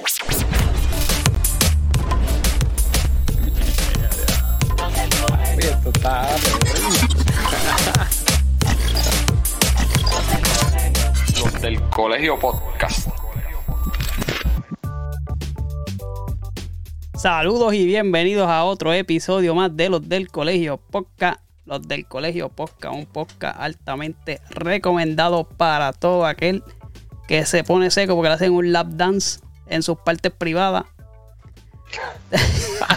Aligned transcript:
Los 0.00 0.18
del 11.60 11.78
Colegio 11.90 12.38
Podcast. 12.38 13.08
Saludos 17.14 17.74
y 17.74 17.84
bienvenidos 17.84 18.48
a 18.48 18.64
otro 18.64 18.94
episodio 18.94 19.54
más 19.54 19.76
de 19.76 19.90
los 19.90 20.08
del 20.08 20.30
Colegio 20.30 20.78
Podcast. 20.78 21.42
Los 21.66 21.86
del 21.86 22.06
Colegio 22.06 22.48
Podcast, 22.48 22.94
un 22.94 23.04
podcast 23.04 23.60
altamente 23.60 24.40
recomendado 24.48 25.44
para 25.44 25.92
todo 25.92 26.24
aquel 26.24 26.64
que 27.28 27.44
se 27.44 27.64
pone 27.64 27.90
seco 27.90 28.14
porque 28.14 28.30
le 28.30 28.34
hacen 28.34 28.52
un 28.52 28.72
lap 28.72 28.86
dance 28.88 29.40
en 29.70 29.82
sus 29.82 29.96
partes 29.98 30.32
privadas. 30.32 30.84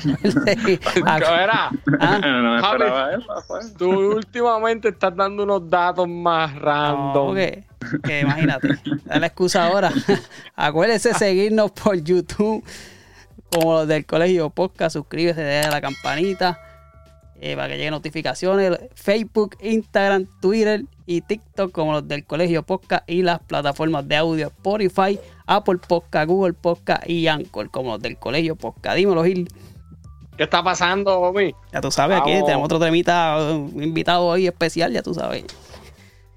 Era, 0.03 1.71
Ah, 1.99 2.20
no 2.20 2.61
Javi. 2.61 2.84
eso, 3.17 3.43
pues. 3.48 3.73
tú 3.73 3.89
últimamente 4.17 4.89
estás 4.89 5.15
dando 5.15 5.43
unos 5.43 5.67
datos 5.70 6.07
más 6.07 6.53
no, 6.53 6.59
random. 6.59 7.35
que, 7.35 7.63
que 8.03 8.20
imagínate, 8.21 8.67
da 9.05 9.20
la 9.20 9.27
excusa 9.27 9.65
ahora. 9.65 9.91
Acuérdese 10.55 11.13
seguirnos 11.15 11.71
por 11.71 11.95
YouTube 12.03 12.63
como 13.51 13.73
los 13.73 13.87
del 13.87 14.05
Colegio 14.05 14.49
Podcast. 14.51 14.93
Suscríbese, 14.93 15.41
deja 15.41 15.71
la 15.71 15.81
campanita 15.81 16.59
eh, 17.41 17.55
para 17.55 17.70
que 17.70 17.77
lleguen 17.77 17.91
notificaciones. 17.91 18.79
Facebook, 18.93 19.57
Instagram, 19.62 20.27
Twitter 20.41 20.84
y 21.05 21.21
TikTok 21.21 21.71
como 21.71 21.93
los 21.93 22.07
del 22.07 22.25
Colegio 22.25 22.63
Podcast 22.63 23.09
y 23.09 23.21
las 23.21 23.39
plataformas 23.39 24.07
de 24.07 24.16
audio 24.16 24.48
Spotify, 24.48 25.20
Apple 25.45 25.79
Podcast, 25.88 26.27
Google 26.27 26.53
Podcast 26.53 27.09
y 27.09 27.27
Anchor 27.27 27.70
como 27.70 27.93
los 27.93 28.02
del 28.02 28.17
Colegio 28.17 28.55
Podcast. 28.55 28.95
Dímelo, 28.98 29.24
Gil. 29.24 29.48
¿Qué 30.37 30.43
está 30.43 30.63
pasando, 30.63 31.20
Omi? 31.20 31.54
Ya 31.71 31.79
tú 31.81 31.91
sabes, 31.91 32.20
aquí 32.20 32.31
Vamos. 32.31 32.46
tenemos 32.46 32.65
otro 32.65 32.79
temita, 32.79 33.37
un 33.54 33.84
invitado 33.84 34.26
hoy 34.26 34.48
especial, 34.48 34.91
ya 34.91 35.04
tú 35.04 35.13
sabes. 35.13 35.46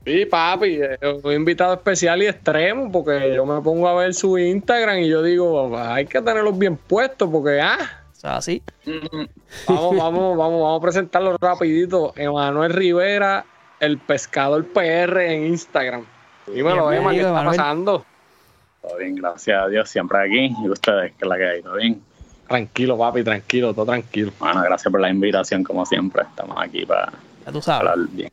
Sí, 0.04 0.24
papi, 0.26 0.78
eh, 0.80 0.98
un 1.24 1.32
invitado 1.32 1.74
especial 1.74 2.22
y 2.22 2.26
extremo, 2.26 2.92
porque 2.92 3.32
yo 3.34 3.44
me 3.46 3.60
pongo 3.62 3.88
a 3.88 3.94
ver 3.94 4.14
su 4.14 4.38
Instagram 4.38 4.98
y 4.98 5.08
yo 5.08 5.22
digo, 5.22 5.76
hay 5.78 6.06
que 6.06 6.20
tenerlos 6.20 6.56
bien 6.56 6.76
puestos, 6.76 7.28
porque, 7.28 7.60
ah, 7.60 7.78
O 8.12 8.14
sea, 8.14 8.36
así. 8.36 8.62
vamos, 9.66 9.96
vamos, 9.96 10.36
vamos, 10.36 10.36
vamos 10.36 10.78
a 10.78 10.82
presentarlo 10.82 11.36
rapidito. 11.40 12.12
Emanuel 12.16 12.72
Rivera, 12.72 13.44
el 13.80 13.98
pescador 13.98 14.64
PR 14.66 15.20
en 15.32 15.46
Instagram. 15.46 16.04
Dímelo, 16.46 16.92
Emma, 16.92 17.10
¿qué 17.12 17.20
está 17.20 17.44
pasando? 17.44 18.04
Todo 18.82 18.96
bien, 18.98 19.16
gracias 19.16 19.62
a 19.62 19.68
Dios, 19.68 19.88
siempre 19.88 20.18
aquí. 20.18 20.54
Y 20.64 20.68
ustedes, 20.68 21.12
que 21.18 21.26
la 21.26 21.36
que 21.36 21.44
hay, 21.48 21.62
todo 21.62 21.74
bien. 21.74 22.00
Tranquilo, 22.46 22.96
papi, 22.96 23.24
tranquilo, 23.24 23.74
todo 23.74 23.86
tranquilo. 23.86 24.32
Bueno, 24.38 24.62
gracias 24.62 24.90
por 24.92 25.00
la 25.00 25.10
invitación, 25.10 25.64
como 25.64 25.84
siempre. 25.84 26.22
Estamos 26.22 26.56
aquí 26.60 26.86
para 26.86 27.12
Ya 27.44 27.52
tú 27.52 27.60
sabes. 27.60 27.88
hablar 27.88 28.08
bien, 28.12 28.30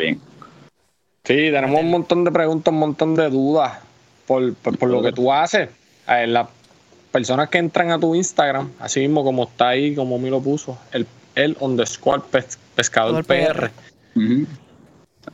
bien. 0.00 0.20
Sí, 1.24 1.34
tenemos 1.52 1.80
un 1.80 1.90
montón 1.90 2.24
de 2.24 2.32
preguntas, 2.32 2.72
un 2.72 2.80
montón 2.80 3.14
de 3.14 3.30
dudas 3.30 3.78
por, 4.26 4.52
por, 4.54 4.76
por 4.76 4.90
lo 4.90 5.00
que 5.02 5.12
tú 5.12 5.32
haces. 5.32 5.68
Eh, 6.08 6.26
las 6.26 6.48
personas 7.12 7.48
que 7.48 7.58
entran 7.58 7.92
a 7.92 8.00
tu 8.00 8.16
Instagram, 8.16 8.72
así 8.80 8.98
mismo 8.98 9.22
como 9.22 9.44
está 9.44 9.68
ahí, 9.68 9.94
como 9.94 10.18
me 10.18 10.30
lo 10.30 10.40
puso, 10.40 10.76
el, 10.90 11.06
el 11.36 11.56
underscore 11.60 12.22
pes- 12.28 12.58
pescador 12.74 13.24
Pescador 13.24 13.70
PR. 13.70 14.18
Ujú. 14.20 14.46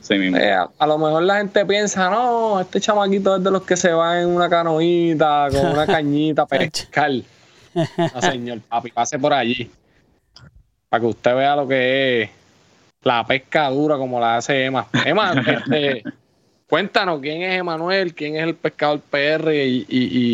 Mismo. 0.09 0.37
Eh, 0.37 0.51
a, 0.53 0.69
a 0.77 0.87
lo 0.87 0.97
mejor 0.97 1.23
la 1.23 1.37
gente 1.37 1.65
piensa, 1.65 2.09
no, 2.09 2.59
este 2.59 2.79
chamaquito 2.79 3.35
es 3.37 3.43
de 3.43 3.51
los 3.51 3.63
que 3.63 3.75
se 3.75 3.91
va 3.91 4.21
en 4.21 4.27
una 4.27 4.49
canoita 4.49 5.47
con 5.51 5.65
una 5.67 5.85
cañita 5.87 6.43
a 6.43 6.45
pescar. 6.47 7.11
No, 7.73 8.21
señor, 8.21 8.59
papi, 8.61 8.91
pase 8.91 9.17
por 9.19 9.33
allí. 9.33 9.69
Para 10.89 11.01
que 11.01 11.07
usted 11.07 11.35
vea 11.35 11.55
lo 11.55 11.67
que 11.67 12.23
es 12.23 12.29
la 13.03 13.25
pesca 13.25 13.69
dura 13.69 13.97
como 13.97 14.19
la 14.19 14.37
hace 14.37 14.65
Emma. 14.65 14.87
Emma, 15.05 15.33
este, 15.45 16.03
cuéntanos 16.67 17.19
quién 17.21 17.41
es 17.43 17.59
Emanuel, 17.59 18.13
quién 18.13 18.35
es 18.35 18.43
el 18.43 18.55
pescador 18.55 18.99
PR 19.01 19.53
y, 19.53 19.85
y- 19.87 19.87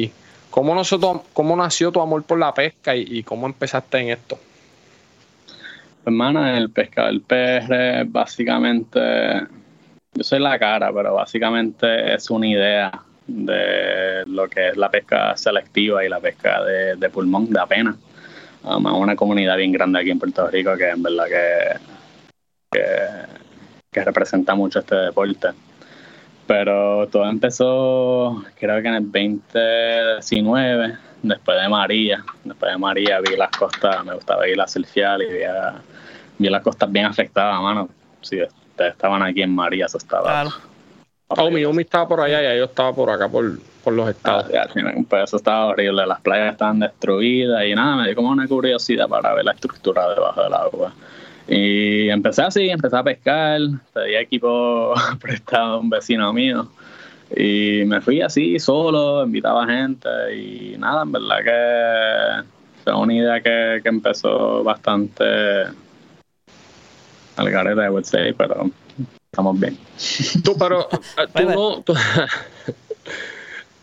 y 0.04 0.12
cómo, 0.50 0.74
nosotros, 0.74 1.22
cómo 1.34 1.56
nació 1.56 1.92
tu 1.92 2.02
amor 2.02 2.24
por 2.24 2.40
la 2.40 2.54
pesca 2.54 2.96
y, 2.96 3.06
y 3.20 3.24
cómo 3.24 3.46
empezaste 3.48 4.00
en 4.00 4.10
esto. 4.12 4.40
Hermana, 6.06 6.58
el 6.58 6.70
pescador 6.70 7.20
PR, 7.24 8.04
básicamente, 8.08 9.00
yo 10.14 10.24
soy 10.24 10.40
la 10.40 10.60
cara, 10.60 10.94
pero 10.94 11.16
básicamente 11.16 12.14
es 12.14 12.30
una 12.30 12.48
idea 12.48 12.92
de 13.26 14.24
lo 14.28 14.48
que 14.48 14.70
es 14.70 14.78
la 14.78 14.92
pesca 14.92 15.36
selectiva 15.36 16.06
y 16.06 16.10
la 16.10 16.20
pesca 16.20 16.64
de, 16.64 17.10
pulmón, 17.10 17.50
de 17.50 17.60
apenas. 17.60 17.96
Um, 18.64 18.86
una 18.86 19.16
comunidad 19.16 19.58
bien 19.58 19.72
grande 19.72 20.00
aquí 20.00 20.12
en 20.12 20.20
Puerto 20.20 20.48
Rico 20.48 20.76
que 20.78 20.90
en 20.90 21.02
verdad 21.02 21.26
que, 21.26 21.80
que, 22.72 22.86
que 23.92 24.04
representa 24.04 24.54
mucho 24.54 24.80
este 24.80 24.96
deporte. 24.96 25.48
Pero 26.46 27.08
todo 27.08 27.28
empezó, 27.28 28.44
creo 28.60 28.80
que 28.82 28.88
en 28.88 28.94
el 28.96 29.12
2019, 29.12 30.98
después 31.24 31.60
de 31.60 31.68
María. 31.68 32.24
Después 32.44 32.72
de 32.72 32.78
María 32.78 33.20
vi 33.22 33.36
las 33.36 33.50
costas, 33.50 34.06
me 34.06 34.14
gustaba 34.14 34.48
ir 34.48 34.62
a 34.62 34.68
surfear 34.68 35.20
y 35.24 35.34
vi, 35.34 35.44
a- 35.44 35.82
vi 36.38 36.50
las 36.50 36.62
costas 36.64 36.92
bien 36.92 37.06
afectadas, 37.06 37.62
mano. 37.62 37.90
Si 38.22 38.42
ustedes 38.42 38.94
estaban 38.94 39.22
aquí 39.24 39.42
en 39.42 39.54
María, 39.54 39.86
eso 39.86 39.98
estaba. 39.98 40.24
Claro. 40.24 40.52
Omi, 41.28 41.66
Omi 41.66 41.82
estaba 41.82 42.08
por 42.08 42.22
allá 42.22 42.54
y 42.54 42.58
yo 42.60 42.66
estaba 42.66 42.94
por 42.94 43.10
acá, 43.10 43.28
por, 43.28 43.58
por 43.84 43.94
los 43.94 44.08
Ah, 44.08 44.12
estados. 44.12 44.74
final, 44.74 44.94
pues 45.10 45.24
eso 45.24 45.38
estaba 45.38 45.66
horrible, 45.68 46.06
las 46.06 46.22
playas 46.22 46.52
estaban 46.52 46.80
destruidas 46.80 47.66
y 47.66 47.74
nada, 47.74 47.96
me 47.98 48.06
dio 48.06 48.16
como 48.16 48.30
una 48.30 48.48
curiosidad 48.48 49.08
para 49.08 49.34
ver 49.34 49.44
la 49.46 49.54
estructura 49.54 50.08
debajo 50.14 50.44
del 50.44 50.54
agua. 50.54 50.94
Y 51.48 52.10
empecé 52.10 52.44
así, 52.44 52.70
empecé 52.70 52.96
a 52.96 53.04
pescar, 53.04 53.60
pedí 53.94 54.16
equipo 54.16 54.94
prestado 55.20 55.74
a 55.76 55.80
un 55.80 55.90
vecino 55.90 56.32
mío 56.32 56.68
y 57.36 57.84
me 57.86 58.02
fui 58.02 58.22
así 58.22 58.60
solo, 58.60 59.24
invitaba 59.26 59.66
gente 59.66 60.10
y 60.36 60.76
nada, 60.78 61.04
en 61.04 61.12
verdad 61.12 61.38
que 61.44 62.48
fue 62.84 62.94
una 62.96 63.14
idea 63.14 63.42
que, 63.42 63.80
que 63.82 63.90
empezó 63.90 64.64
bastante 64.64 65.24
al 67.36 67.50
garete, 67.50 67.84
I 67.86 67.90
would 67.90 68.06
say, 68.06 68.34
pero 68.34 68.70
estamos 69.32 69.60
bien. 69.60 69.78
Tú, 70.44 70.58
pero 70.58 70.88
eh, 71.18 71.28
tú 71.34 71.50
no. 71.50 71.82
tú- 71.82 71.94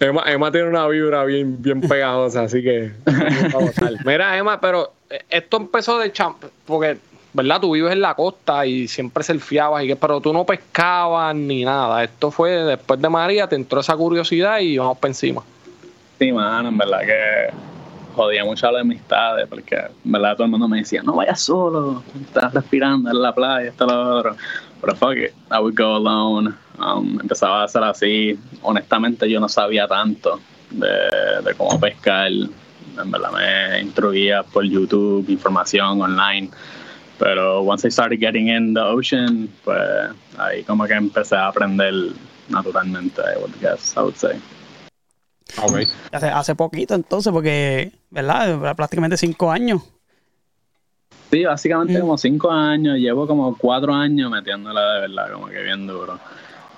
Emma, 0.01 0.23
Emma 0.27 0.51
tiene 0.51 0.69
una 0.69 0.87
vibra 0.89 1.25
bien, 1.25 1.63
bien 1.63 1.81
pegajosa, 1.81 2.43
así 2.43 2.61
que. 2.63 2.91
Mira, 4.05 4.37
Emma, 4.37 4.61
pero 4.61 4.93
eh, 5.09 5.21
esto 5.31 5.59
empezó 5.59 5.97
de 6.01 6.11
champ. 6.11 6.43
Porque, 6.67 6.99
¿verdad? 7.33 7.61
Tú 7.61 7.71
vives 7.73 7.93
en 7.93 8.01
la 8.01 8.15
costa 8.15 8.67
y 8.67 8.89
siempre 8.89 9.23
surfeabas, 9.23 9.85
y 9.85 9.87
que, 9.87 9.95
pero 9.97 10.21
tú 10.21 10.33
no 10.33 10.45
pescabas 10.45 11.37
ni 11.37 11.65
nada. 11.65 12.03
Esto 12.03 12.33
fue 12.33 12.51
después 12.51 13.01
de 13.01 13.09
María, 13.09 13.47
te 13.47 13.55
entró 13.55 13.79
esa 13.81 13.95
curiosidad 13.97 14.59
y 14.59 14.77
vamos 14.77 14.99
para 14.99 15.11
encima. 15.11 15.43
Sí, 16.19 16.33
mano, 16.33 16.69
en 16.71 16.79
verdad 16.79 17.01
que 17.03 17.51
jodía 18.13 18.45
mucho 18.45 18.69
a 18.69 18.73
las 18.73 18.83
amistades, 18.83 19.47
porque 19.49 19.77
en 19.77 20.13
verdad 20.13 20.35
todo 20.35 20.45
el 20.45 20.51
mundo 20.51 20.69
me 20.69 20.79
decía, 20.79 21.03
no 21.03 21.15
vayas 21.15 21.41
solo, 21.43 22.03
estás 22.21 22.53
respirando 22.55 23.11
en 23.11 23.21
la 23.21 23.35
playa, 23.35 23.69
esto, 23.71 23.87
lo 23.87 24.17
otro. 24.19 24.37
Pero 24.81 24.97
fuck 24.97 25.17
it, 25.17 25.33
I 25.51 25.59
would 25.61 25.77
go 25.77 25.97
alone. 25.97 26.53
Um, 26.79 27.21
empezaba 27.21 27.63
a 27.63 27.65
hacer 27.65 27.85
así. 27.85 28.39
Honestamente, 28.63 29.31
yo 29.31 29.39
no 29.39 29.49
sabía 29.49 29.87
tanto 29.87 30.41
de, 30.71 30.89
de 31.45 31.55
cómo 31.55 31.79
pescar. 31.79 32.31
En 32.31 33.11
verdad 33.11 33.31
me 33.33 33.81
instruía 33.81 34.43
por 34.43 34.65
YouTube, 34.65 35.29
información 35.29 36.01
online. 36.03 36.51
Pero 37.19 37.61
once 37.61 37.87
I 37.87 37.91
started 37.91 38.19
getting 38.19 38.49
in 38.49 38.75
the 38.75 38.81
ocean, 38.81 39.49
pues 39.65 40.11
ahí 40.39 40.65
como 40.65 40.87
que 40.87 40.95
empecé 40.95 41.37
a 41.37 41.47
aprender 41.47 41.95
naturalmente, 42.49 43.23
I 43.23 43.39
would 43.39 43.55
guess, 43.61 43.97
I 43.97 44.01
would 44.01 44.17
say. 44.17 44.41
Hace, 46.13 46.29
hace 46.29 46.55
poquito 46.55 46.95
entonces, 46.95 47.33
porque, 47.33 47.93
¿verdad? 48.11 48.75
Prácticamente 48.77 49.17
cinco 49.17 49.51
años. 49.51 49.83
Sí, 51.31 51.45
básicamente 51.45 51.97
Mm. 51.99 52.01
como 52.03 52.19
cinco 52.19 52.51
años, 52.51 52.99
llevo 52.99 53.27
como 53.27 53.57
cuatro 53.57 53.95
años 53.95 54.31
metiéndola 54.31 54.95
de 54.95 55.01
verdad, 55.03 55.33
como 55.33 55.47
que 55.47 55.63
bien 55.63 55.87
duro. 55.87 56.19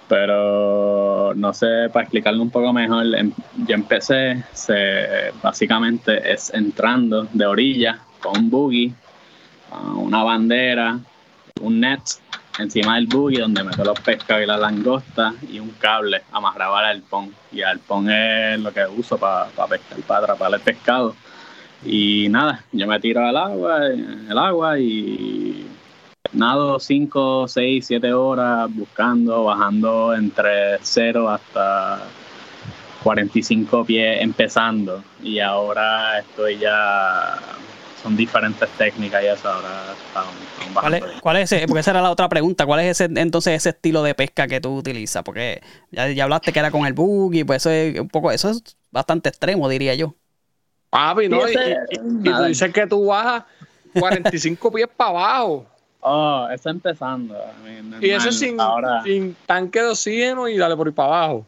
Pero 0.08 1.32
no 1.34 1.52
sé, 1.52 1.88
para 1.92 2.04
explicarlo 2.04 2.42
un 2.42 2.50
poco 2.50 2.72
mejor, 2.72 3.04
em- 3.16 3.32
yo 3.66 3.74
empecé, 3.74 4.44
se, 4.52 5.32
básicamente 5.42 6.32
es 6.32 6.52
entrando 6.54 7.26
de 7.32 7.46
orilla 7.46 7.98
con 8.20 8.36
un 8.38 8.50
buggy, 8.50 8.94
ah, 9.72 9.94
una 9.96 10.22
bandera, 10.22 10.98
un 11.64 11.80
net 11.80 12.00
encima 12.58 12.96
del 12.96 13.06
buggy 13.06 13.38
donde 13.38 13.64
meto 13.64 13.84
los 13.84 13.98
pescados 14.00 14.44
y 14.44 14.46
las 14.46 14.60
langostas 14.60 15.34
y 15.50 15.58
un 15.58 15.70
cable 15.70 16.22
amarrado 16.32 16.76
al 16.76 16.96
arpón. 16.96 17.34
Y 17.52 17.60
el 17.60 17.68
arpón 17.68 18.10
es 18.10 18.60
lo 18.60 18.72
que 18.72 18.86
uso 18.86 19.18
para 19.18 19.48
pescar, 19.68 19.98
para 20.06 20.20
atrapar 20.20 20.54
el 20.54 20.60
pescado. 20.60 21.16
Y 21.84 22.28
nada, 22.30 22.64
yo 22.72 22.86
me 22.86 22.98
tiro 23.00 23.26
al 23.26 23.36
agua, 23.36 23.86
el 23.86 24.38
agua 24.38 24.78
y 24.78 25.66
nado 26.32 26.80
5, 26.80 27.46
6, 27.48 27.86
7 27.86 28.12
horas 28.12 28.74
buscando, 28.74 29.44
bajando 29.44 30.14
entre 30.14 30.78
0 30.80 31.28
hasta 31.28 32.00
45 33.02 33.84
pies 33.84 34.22
empezando 34.22 35.04
y 35.22 35.38
ahora 35.38 36.18
estoy 36.20 36.58
ya 36.58 37.38
son 38.04 38.16
diferentes 38.16 38.68
técnicas 38.78 39.22
y 39.24 39.26
eso 39.26 39.48
ahora 39.48 39.68
están, 40.06 40.24
están 40.26 40.74
¿Cuál 40.74 40.94
es, 40.94 41.00
bajando. 41.00 41.20
cuál 41.22 41.36
es 41.38 41.50
ese? 41.52 41.66
Porque 41.66 41.80
esa 41.80 41.90
era 41.92 42.02
la 42.02 42.10
otra 42.10 42.28
pregunta. 42.28 42.66
¿Cuál 42.66 42.80
es 42.80 43.00
ese 43.00 43.10
entonces 43.20 43.54
ese 43.54 43.70
estilo 43.70 44.02
de 44.02 44.14
pesca 44.14 44.46
que 44.46 44.60
tú 44.60 44.76
utilizas? 44.76 45.22
Porque 45.22 45.62
ya, 45.90 46.08
ya 46.10 46.24
hablaste 46.24 46.52
que 46.52 46.58
era 46.60 46.70
con 46.70 46.86
el 46.86 46.92
buggy, 46.92 47.44
pues 47.44 47.62
eso 47.62 47.70
es 47.70 47.98
un 47.98 48.08
poco, 48.08 48.30
eso 48.30 48.50
es 48.50 48.62
bastante 48.92 49.30
extremo, 49.30 49.68
diría 49.68 49.94
yo. 49.94 50.14
Papi, 50.90 51.28
¿no? 51.28 51.48
Y, 51.48 51.54
ese- 51.54 51.76
y- 51.90 51.96
y 51.96 52.32
tú 52.34 52.42
dices 52.44 52.72
que 52.72 52.86
tú 52.86 53.06
bajas 53.06 53.44
45 53.98 54.70
pies 54.70 54.86
para 54.94 55.10
abajo. 55.10 55.66
Oh, 56.00 56.46
está 56.52 56.70
empezando. 56.70 57.34
I 57.34 57.82
mean, 57.82 58.02
Y 58.04 58.10
eso 58.10 58.30
sin, 58.30 58.60
ahora, 58.60 59.02
sin 59.02 59.34
tanque 59.46 59.80
de 59.80 59.88
oxígeno 59.88 60.46
y 60.48 60.58
dale 60.58 60.76
por 60.76 60.86
ahí 60.86 60.92
para 60.92 61.08
abajo. 61.08 61.46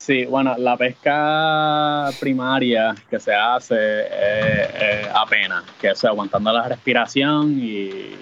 Sí, 0.00 0.24
bueno, 0.24 0.54
la 0.56 0.78
pesca 0.78 2.08
primaria 2.18 2.94
que 3.10 3.20
se 3.20 3.34
hace 3.34 4.00
es, 4.06 4.68
es 4.74 5.08
apenas, 5.14 5.62
que 5.78 5.90
es 5.90 6.02
aguantando 6.06 6.50
la 6.50 6.66
respiración 6.66 7.58
y 7.60 8.16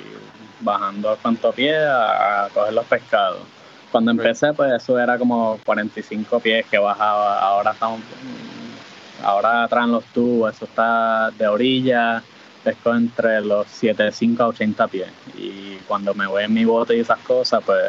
bajando 0.58 1.16
cuanto 1.22 1.52
pie 1.52 1.76
a, 1.78 2.46
a 2.46 2.48
coger 2.48 2.72
los 2.72 2.84
pescados. 2.86 3.42
Cuando 3.92 4.10
empecé, 4.10 4.52
pues 4.54 4.72
eso 4.72 4.98
era 4.98 5.16
como 5.19 5.60
45 5.64 6.40
pies 6.40 6.66
que 6.66 6.78
bajaba. 6.78 7.38
Ahora 7.38 7.70
estamos, 7.70 8.00
ahora 9.22 9.69
traen 9.69 9.92
los 9.92 10.04
tubos, 10.06 10.56
eso 10.56 10.64
está 10.64 11.30
de 11.30 11.46
orilla, 11.46 12.25
pesco 12.64 12.92
entre 12.92 13.40
los 13.40 13.69
75 13.69 14.42
a 14.42 14.48
80 14.48 14.88
pies. 14.88 15.08
Y 15.36 15.76
cuando 15.86 16.12
me 16.12 16.26
voy 16.26 16.42
en 16.42 16.54
mi 16.54 16.64
bote 16.64 16.96
y 16.96 17.00
esas 17.00 17.20
cosas, 17.20 17.62
pues 17.64 17.80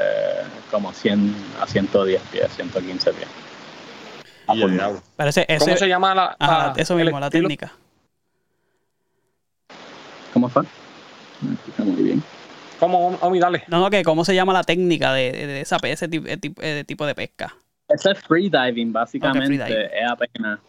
como 0.69 0.94
100 0.94 1.36
a 1.59 1.65
110 1.65 2.21
pies, 2.31 2.51
115 2.56 3.13
pies. 3.13 3.27
A 4.50 4.54
Y 4.56 4.57
el 4.57 4.62
pulmón. 4.62 4.78
diablo. 4.80 5.01
Pero 5.16 5.30
ese, 5.30 5.46
ese 5.48 5.66
¿Cómo 5.66 5.78
se 5.78 5.88
llama 5.88 6.16
la, 6.16 6.36
ajá, 6.40 6.74
la- 6.75 6.81
eso 6.81 6.96
mismo, 6.96 7.19
la 7.19 7.28
estilo? 7.28 7.48
técnica. 7.48 7.72
¿Cómo 10.34 10.50
fue? 10.50 10.63
Me 11.42 11.54
escucha 11.54 11.84
muy 11.84 12.04
bien. 12.04 12.24
¿Cómo, 12.80 13.10
Omi, 13.22 13.40
dale? 13.40 13.63
No, 13.68 13.80
no, 13.80 13.90
que 13.90 14.04
cómo 14.04 14.24
se 14.24 14.34
llama 14.34 14.54
la 14.54 14.63
técnica 14.63 15.13
de, 15.13 15.31
de, 15.31 15.48
de 15.48 15.62
esa, 15.62 15.78
ese 15.84 16.07
tipo, 16.07 16.25
de 16.62 16.84
tipo 16.86 17.06
de 17.06 17.16
pesca. 17.16 17.56
Ese 17.88 18.12
es 18.12 18.19
freediving, 18.19 18.94
básicamente. 18.94 19.86
Es 19.86 20.10
apenas. 20.10 20.60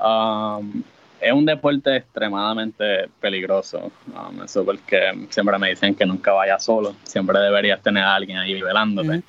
um, 0.00 0.82
es 1.20 1.32
un 1.32 1.44
deporte 1.46 1.96
extremadamente 1.96 3.08
peligroso. 3.20 3.92
um, 4.14 4.42
eso 4.42 4.64
porque 4.64 5.26
siempre 5.30 5.58
me 5.58 5.70
dicen 5.70 5.94
que 5.94 6.04
nunca 6.06 6.32
vaya 6.32 6.58
solo. 6.58 6.96
Siempre 7.04 7.38
deberías 7.38 7.80
tener 7.82 8.02
a 8.02 8.14
alguien 8.14 8.38
ahí 8.38 8.60
velándote. 8.60 9.22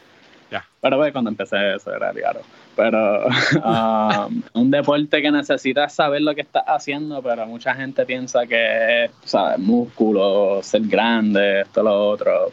Ya. 0.49 0.65
Pero 0.81 0.97
pues, 0.97 1.11
cuando 1.11 1.29
empecé 1.29 1.75
eso 1.75 1.93
era 1.93 2.11
raro. 2.11 2.41
Pero 2.75 3.27
um, 3.63 4.41
un 4.53 4.71
deporte 4.71 5.21
que 5.21 5.31
necesitas 5.31 5.93
saber 5.93 6.21
lo 6.21 6.35
que 6.35 6.41
estás 6.41 6.63
haciendo, 6.67 7.21
pero 7.21 7.45
mucha 7.45 7.73
gente 7.73 8.05
piensa 8.05 8.45
que 8.45 9.05
es, 9.05 9.11
sabes, 9.23 9.59
músculo, 9.59 10.61
ser 10.61 10.81
grande, 10.83 11.61
esto, 11.61 11.83
lo 11.83 12.09
otro, 12.09 12.51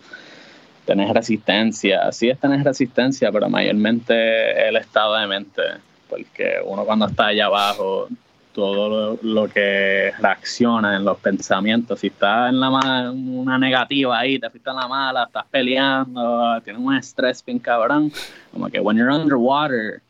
tener 0.84 1.12
resistencia. 1.12 2.12
Sí 2.12 2.28
es 2.28 2.38
tener 2.38 2.64
resistencia, 2.64 3.32
pero 3.32 3.48
mayormente 3.48 4.68
el 4.68 4.76
estado 4.76 5.16
de 5.16 5.26
mente, 5.26 5.62
porque 6.08 6.56
uno 6.64 6.84
cuando 6.84 7.06
está 7.06 7.26
allá 7.26 7.46
abajo, 7.46 8.08
todo 8.52 8.88
lo, 8.88 9.18
lo 9.22 9.48
que 9.48 10.12
reacciona 10.18 10.96
en 10.96 11.04
los 11.04 11.18
pensamientos, 11.18 12.00
si 12.00 12.08
estás 12.08 12.50
en 12.50 12.60
la 12.60 13.10
una 13.10 13.58
negativa 13.58 14.18
ahí, 14.18 14.38
te 14.38 14.50
fuiste 14.50 14.70
en 14.70 14.76
la 14.76 14.88
mala, 14.88 15.24
estás 15.24 15.46
peleando, 15.50 16.60
tienes 16.62 16.80
un 16.80 16.94
estrés 16.94 17.44
bien 17.44 17.58
cabrón, 17.58 18.12
como 18.52 18.68
que 18.68 18.78
when 18.78 18.96
you're 18.96 19.12
underwater, 19.12 20.02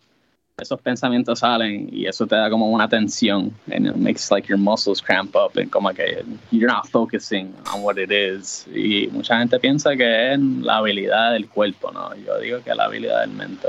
esos 0.63 0.81
pensamientos 0.81 1.41
salen 1.41 1.89
y 1.93 2.07
eso 2.07 2.27
te 2.27 2.35
da 2.37 2.49
como 2.49 2.71
una 2.71 2.89
tensión 2.89 3.53
and 3.71 3.95
makes 3.97 4.31
like 4.31 4.49
your 4.49 4.59
muscles 4.59 5.03
cramp 5.03 5.35
up 5.37 5.57
and 5.59 5.71
como 5.71 5.91
que 5.93 6.25
you're 6.51 6.73
not 6.73 6.87
focusing 6.89 7.53
on 7.75 7.83
what 7.83 7.97
it 7.99 8.11
is 8.11 8.67
y 8.75 9.09
mucha 9.13 9.39
gente 9.39 9.59
piensa 9.61 9.95
que 9.97 10.33
es 10.33 10.39
la 10.41 10.79
habilidad 10.79 11.33
del 11.33 11.49
cuerpo, 11.49 11.91
¿no? 11.93 12.15
Yo 12.17 12.39
digo 12.39 12.63
que 12.63 12.71
es 12.71 12.77
la 12.77 12.85
habilidad 12.85 13.21
del 13.21 13.31
mente 13.31 13.69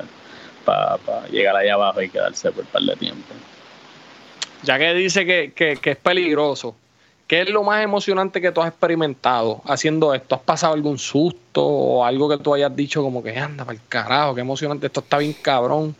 para 0.64 0.98
llegar 1.30 1.56
allá 1.58 1.74
abajo 1.74 2.02
y 2.02 2.10
quedarse 2.10 2.52
por 2.52 2.62
un 2.64 2.70
par 2.70 2.82
de 2.84 2.96
tiempo. 2.96 3.34
Ya 4.64 4.78
que 4.80 4.94
dice 4.94 5.26
que, 5.26 5.52
que- 5.54 5.76
que 5.78 5.92
es 5.92 5.98
peligroso, 5.98 6.76
¿qué 7.28 7.42
es 7.42 7.50
lo 7.50 7.64
más 7.64 7.84
emocionante 7.84 8.40
que 8.40 8.52
tú 8.52 8.62
has 8.62 8.70
experimentado 8.70 9.62
haciendo 9.66 10.14
esto? 10.14 10.36
¿Has 10.36 10.42
pasado 10.42 10.74
algún 10.74 10.98
susto 10.98 11.66
o 11.66 12.06
algo 12.06 12.30
que 12.30 12.38
tú 12.38 12.54
hayas 12.54 12.74
dicho 12.74 13.02
como 13.02 13.22
que 13.22 13.38
anda 13.38 13.66
para 13.66 13.78
el 13.78 13.84
carajo, 13.90 14.36
qué 14.36 14.42
emocionante, 14.42 14.88
esto 14.88 15.02
está 15.02 15.18
bien 15.18 15.34
cabrón? 15.42 15.94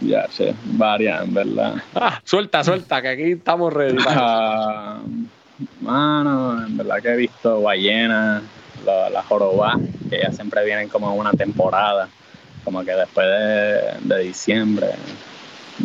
Ya, 0.00 0.26
sí, 0.30 0.46
varias, 0.64 1.22
en 1.24 1.34
verdad. 1.34 1.74
Ah, 1.94 2.20
suelta, 2.24 2.64
suelta, 2.64 3.00
que 3.00 3.08
aquí 3.08 3.22
estamos 3.32 3.72
ready. 3.72 3.96
Ah, 4.08 4.98
mano, 5.80 6.66
en 6.66 6.76
verdad 6.76 6.96
que 7.00 7.08
he 7.12 7.16
visto 7.16 7.62
ballenas, 7.62 8.42
la, 8.84 9.08
la 9.10 9.22
jorobá, 9.22 9.78
que 10.10 10.20
ya 10.20 10.32
siempre 10.32 10.64
vienen 10.64 10.88
como 10.88 11.12
en 11.12 11.18
una 11.20 11.30
temporada, 11.32 12.08
como 12.64 12.84
que 12.84 12.90
después 12.92 13.26
de, 13.26 14.14
de 14.14 14.22
diciembre. 14.24 14.88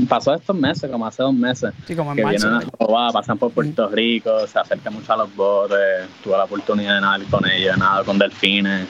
Pasó 0.08 0.34
estos 0.36 0.56
meses, 0.56 0.90
como 0.90 1.06
hace 1.08 1.24
dos 1.24 1.34
meses, 1.34 1.72
Sí, 1.88 1.96
como 1.96 2.12
en 2.12 2.18
que 2.18 2.24
marzo. 2.24 2.48
vienen 2.48 2.62
a 2.68 2.78
jorobá, 2.78 3.12
pasan 3.12 3.38
por 3.38 3.52
Puerto 3.52 3.88
Rico, 3.90 4.46
se 4.48 4.60
acercan 4.60 4.94
mucho 4.94 5.14
a 5.14 5.18
los 5.18 5.36
botes, 5.36 6.08
tuve 6.24 6.36
la 6.38 6.44
oportunidad 6.46 6.96
de 6.96 7.02
nadar 7.02 7.22
con 7.30 7.48
ellos, 7.50 7.76
he 7.76 7.80
nadado 7.80 8.06
con 8.06 8.18
delfines, 8.18 8.88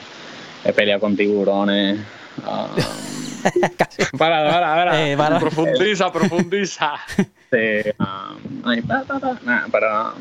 he 0.64 0.72
peleado 0.72 1.00
con 1.00 1.14
tiburones. 1.16 2.00
ah, 3.44 3.50
Para, 4.18 4.50
para, 4.50 4.74
para. 4.74 5.10
Eh, 5.10 5.16
para. 5.16 5.38
Profundiza, 5.38 6.12
profundiza. 6.12 6.92
Sí, 7.50 7.90
um, 7.98 8.62
ay, 8.64 8.80
pa, 8.80 9.02
pa, 9.02 9.18
pa, 9.18 9.34
nah, 9.42 9.66
pero 9.72 10.14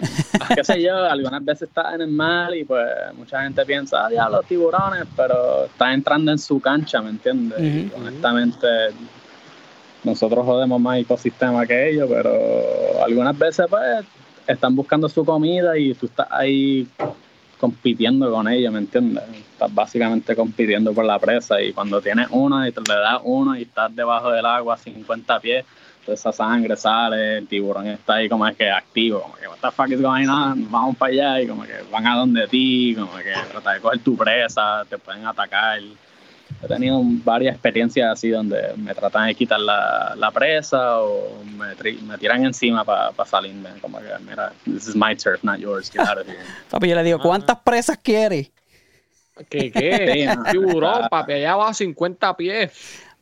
qué 0.55 0.63
sé 0.63 0.81
yo, 0.81 0.95
algunas 1.05 1.45
veces 1.45 1.67
estás 1.69 1.93
en 1.93 2.01
el 2.01 2.07
mar 2.07 2.55
y 2.55 2.63
pues 2.63 2.89
mucha 3.15 3.43
gente 3.43 3.63
piensa, 3.67 4.07
ah, 4.07 4.09
ya 4.11 4.27
los 4.27 4.43
tiburones, 4.47 5.03
pero 5.15 5.65
estás 5.65 5.93
entrando 5.93 6.31
en 6.31 6.39
su 6.39 6.59
cancha, 6.59 7.03
¿me 7.03 7.11
entiendes? 7.11 7.59
Y 7.59 7.85
Ujú. 7.85 8.01
honestamente, 8.01 8.67
nosotros 10.03 10.43
jodemos 10.43 10.81
más 10.81 10.97
ecosistema 10.97 11.67
que 11.67 11.91
ellos, 11.91 12.09
pero 12.09 13.03
algunas 13.05 13.37
veces 13.37 13.67
pues 13.69 14.03
están 14.47 14.75
buscando 14.75 15.07
su 15.07 15.23
comida 15.23 15.77
y 15.77 15.93
tú 15.93 16.07
estás 16.07 16.27
ahí 16.31 16.87
compitiendo 17.59 18.31
con 18.31 18.47
ellos, 18.47 18.71
¿me 18.71 18.79
entiendes? 18.79 19.23
Estás 19.51 19.73
básicamente 19.73 20.35
compitiendo 20.35 20.93
por 20.93 21.03
la 21.03 21.19
presa 21.19 21.61
y 21.61 21.73
cuando 21.73 22.01
tienes 22.01 22.27
uno 22.31 22.65
y 22.65 22.71
te 22.71 22.79
le 22.81 22.95
das 22.95 23.19
uno 23.23 23.55
y 23.57 23.63
estás 23.63 23.93
debajo 23.93 24.31
del 24.31 24.45
agua 24.45 24.75
a 24.75 24.77
50 24.77 25.39
pies, 25.41 25.65
toda 26.05 26.15
esa 26.15 26.31
sangre 26.31 26.77
sale, 26.77 27.39
el 27.39 27.47
tiburón 27.47 27.87
está 27.87 28.15
ahí 28.15 28.29
como 28.29 28.47
es 28.47 28.55
que 28.55 28.71
activo, 28.71 29.21
como 29.21 29.35
que 29.35 29.47
what 29.47 29.57
the 29.61 29.71
fuck 29.71 29.89
is 29.89 30.01
going 30.01 30.27
on, 30.27 30.71
vamos 30.71 30.95
para 30.95 31.11
allá 31.11 31.41
y 31.41 31.47
como 31.47 31.63
que 31.63 31.73
van 31.91 32.07
a 32.07 32.15
donde 32.15 32.47
ti, 32.47 32.95
como 32.97 33.13
que 33.17 33.33
tratan 33.51 33.75
de 33.75 33.81
coger 33.81 33.99
tu 33.99 34.15
presa, 34.15 34.85
te 34.89 34.97
pueden 34.97 35.25
atacar. 35.25 35.81
He 36.61 36.67
tenido 36.67 36.99
varias 37.23 37.53
experiencias 37.55 38.11
así 38.11 38.29
donde 38.29 38.73
me 38.75 38.93
tratan 38.93 39.27
de 39.27 39.35
quitar 39.35 39.59
la, 39.61 40.13
la 40.17 40.29
presa 40.31 40.99
o 40.99 41.41
me, 41.45 41.67
tri- 41.77 42.01
me 42.01 42.17
tiran 42.17 42.43
encima 42.45 42.83
para 42.83 43.13
salirme, 43.25 43.69
como 43.81 43.99
que 43.99 44.07
mira, 44.27 44.51
this 44.65 44.87
is 44.87 44.95
my 44.95 45.15
turf, 45.15 45.41
not 45.43 45.57
yours, 45.59 45.89
get 45.89 46.01
out 46.01 46.17
of 46.17 46.27
here. 46.27 46.39
Papi, 46.69 46.89
yo 46.89 46.95
le 46.95 47.03
digo, 47.03 47.19
¿cuántas 47.19 47.59
presas 47.59 47.97
quieres? 47.97 48.51
¿Qué, 49.49 49.71
qué? 49.71 50.29
Tiburón, 50.51 51.07
papi, 51.09 51.31
allá 51.33 51.55
va 51.55 51.69
a 51.69 51.73
50 51.73 52.35
pies. 52.35 52.71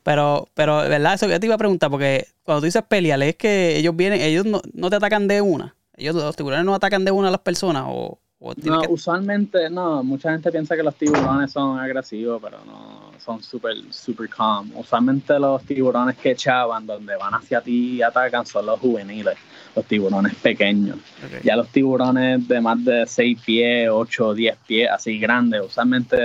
Pero, 0.01 0.47
pero, 0.55 0.77
¿verdad? 0.77 1.13
Eso 1.13 1.27
que 1.27 1.39
te 1.39 1.45
iba 1.45 1.53
a 1.55 1.59
preguntar, 1.59 1.91
porque 1.91 2.25
cuando 2.43 2.61
tú 2.61 2.65
dices 2.65 2.81
pelear, 2.87 3.21
es 3.21 3.35
que 3.35 3.77
ellos 3.77 3.95
vienen, 3.95 4.21
ellos 4.21 4.45
no, 4.45 4.61
no 4.73 4.89
te 4.89 4.95
atacan 4.95 5.27
de 5.27 5.41
una. 5.41 5.75
Ellos, 5.95 6.15
los 6.15 6.35
tiburones 6.35 6.65
no 6.65 6.73
atacan 6.73 7.05
de 7.05 7.11
una 7.11 7.27
a 7.27 7.31
las 7.31 7.41
personas 7.41 7.83
o, 7.87 8.17
o 8.39 8.53
No, 8.63 8.81
que- 8.81 8.87
usualmente 8.91 9.69
no. 9.69 10.03
Mucha 10.03 10.31
gente 10.31 10.51
piensa 10.51 10.75
que 10.75 10.83
los 10.83 10.95
tiburones 10.95 11.51
son 11.51 11.79
agresivos, 11.79 12.39
pero 12.43 12.57
no, 12.65 13.11
son 13.19 13.41
súper, 13.41 13.75
super 13.91 14.29
calm. 14.29 14.71
Usualmente 14.75 15.39
los 15.39 15.63
tiburones 15.63 16.15
que 16.17 16.31
echaban, 16.31 16.85
donde 16.85 17.15
van 17.15 17.33
hacia 17.33 17.61
ti 17.61 17.95
y 17.95 18.01
atacan, 18.01 18.45
son 18.45 18.65
los 18.67 18.79
juveniles, 18.79 19.37
los 19.77 19.85
tiburones 19.85 20.33
pequeños. 20.35 20.97
Ya 21.43 21.55
los 21.55 21.67
tiburones 21.69 22.47
de 22.47 22.59
más 22.59 22.83
de 22.83 23.05
6 23.05 23.39
pies, 23.45 23.89
8, 23.91 24.33
10 24.33 24.57
pies, 24.65 24.89
así 24.89 25.19
grandes, 25.19 25.61
usualmente 25.63 26.17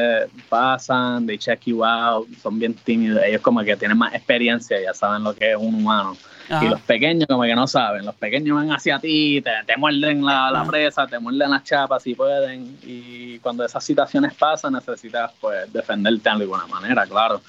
pasan, 0.48 1.26
they 1.26 1.36
check 1.36 1.60
you 1.66 1.84
out, 1.84 2.26
son 2.42 2.58
bien 2.58 2.72
tímidos. 2.72 3.22
Ellos 3.22 3.42
como 3.42 3.62
que 3.62 3.76
tienen 3.76 3.98
más 3.98 4.14
experiencia, 4.14 4.80
ya 4.82 4.94
saben 4.94 5.22
lo 5.22 5.34
que 5.34 5.50
es 5.50 5.56
un 5.56 5.74
humano. 5.74 6.16
Ajá. 6.48 6.64
Y 6.64 6.68
los 6.70 6.80
pequeños 6.80 7.26
como 7.28 7.42
que 7.42 7.54
no 7.54 7.66
saben, 7.66 8.06
los 8.06 8.14
pequeños 8.14 8.56
van 8.56 8.72
hacia 8.72 8.98
ti, 8.98 9.42
te, 9.42 9.50
te 9.66 9.76
muerden 9.76 10.24
la, 10.24 10.50
la 10.50 10.64
presa, 10.64 11.06
te 11.06 11.18
muerden 11.18 11.50
las 11.50 11.62
chapas 11.62 12.02
si 12.02 12.14
pueden. 12.14 12.78
Y 12.82 13.38
cuando 13.40 13.66
esas 13.66 13.84
situaciones 13.84 14.32
pasan 14.32 14.72
necesitas 14.72 15.30
pues 15.40 15.70
defenderte 15.72 16.22
de 16.22 16.30
alguna 16.30 16.66
manera, 16.66 17.06
claro. 17.06 17.42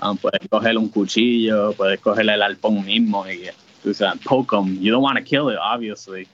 Ah, 0.00 0.14
puedes 0.20 0.48
coger 0.48 0.78
un 0.78 0.88
cuchillo, 0.88 1.74
puedes 1.74 2.00
coger 2.00 2.30
el 2.30 2.42
arpón 2.42 2.84
mismo 2.84 3.26
y 3.28 3.50
tú 3.82 3.92
sabes, 3.94 4.20
poke 4.24 4.56
'em. 4.56 4.80
You 4.80 4.92
don't 4.92 5.02
want 5.02 5.18
to 5.18 5.24
kill 5.24 5.50
it, 5.50 5.58
obviously. 5.60 6.26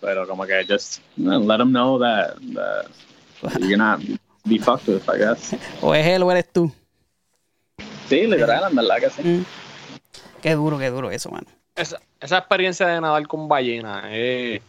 Pero 0.00 0.26
como 0.26 0.44
que 0.46 0.64
just 0.68 1.00
know, 1.16 1.38
let 1.40 1.58
them 1.58 1.72
know 1.72 1.98
that, 1.98 2.36
that 2.54 2.86
you're 3.60 3.76
not 3.78 4.00
be 4.46 4.58
fucked 4.58 4.88
with, 4.88 5.08
I 5.08 5.18
guess. 5.18 5.54
O 5.82 5.94
es 5.94 6.06
él 6.06 6.22
o 6.22 6.30
eres 6.30 6.52
tú. 6.52 6.70
Sí, 8.08 8.26
literal, 8.26 8.70
en 8.70 8.76
verdad 8.76 8.96
que 9.00 9.10
sí. 9.10 9.22
Mm. 9.22 9.44
Qué 10.42 10.54
duro, 10.54 10.78
qué 10.78 10.90
duro 10.90 11.10
eso, 11.10 11.30
mano. 11.30 11.46
Esa, 11.74 12.00
esa 12.20 12.38
experiencia 12.38 12.86
de 12.86 13.00
nadar 13.00 13.26
con 13.26 13.48
ballena, 13.48 14.04
eh, 14.06 14.62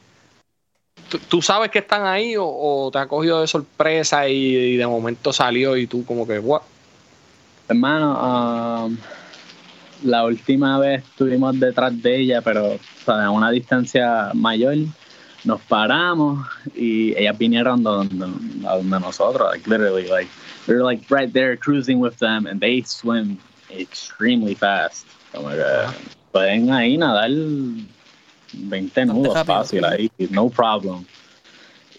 ¿tú, 1.10 1.20
tú 1.20 1.42
sabes 1.42 1.70
que 1.70 1.80
están 1.80 2.06
ahí 2.06 2.36
o, 2.36 2.46
o 2.46 2.90
te 2.92 2.98
ha 2.98 3.08
cogido 3.08 3.42
de 3.42 3.48
sorpresa 3.48 4.28
y, 4.28 4.34
y 4.56 4.78
de 4.78 4.88
momento 4.88 5.32
salió 5.32 5.78
y 5.78 5.88
tú 5.88 6.04
como 6.06 6.26
que, 6.26 6.40
what? 6.40 6.62
Hermano, 7.70 8.86
um, 8.86 8.98
la 10.04 10.26
última 10.26 10.80
vez 10.80 11.04
estuvimos 11.04 11.60
detrás 11.60 12.02
de 12.02 12.16
ella, 12.18 12.42
pero 12.42 12.74
o 12.74 12.80
sea, 13.06 13.26
a 13.26 13.32
una 13.32 13.52
distancia 13.52 14.32
mayor. 14.34 14.78
Nos 15.44 15.62
paramos 15.62 16.46
y 16.76 17.18
ellas 17.18 17.38
vinieron 17.38 17.82
donde, 17.82 18.26
a 18.68 18.76
donde 18.76 19.00
nosotros, 19.00 19.50
like 19.52 19.70
literally, 19.70 20.08
like 20.08 20.30
we 20.68 20.74
were 20.74 20.84
like 20.84 21.06
right 21.10 21.32
there 21.32 21.56
cruising 21.56 22.00
with 22.00 22.18
them, 22.18 22.48
and 22.48 22.60
they 22.60 22.84
swim 22.86 23.38
extremely 23.70 24.56
fast. 24.56 25.06
Como 25.34 25.50
que 25.50 25.64
pueden 26.32 26.70
ahí 26.72 26.98
nadar 26.98 27.30
20 28.54 29.06
nudos 29.06 29.46
fácil 29.46 29.86
ahí, 29.86 30.12
no 30.30 30.50
problem. 30.50 31.06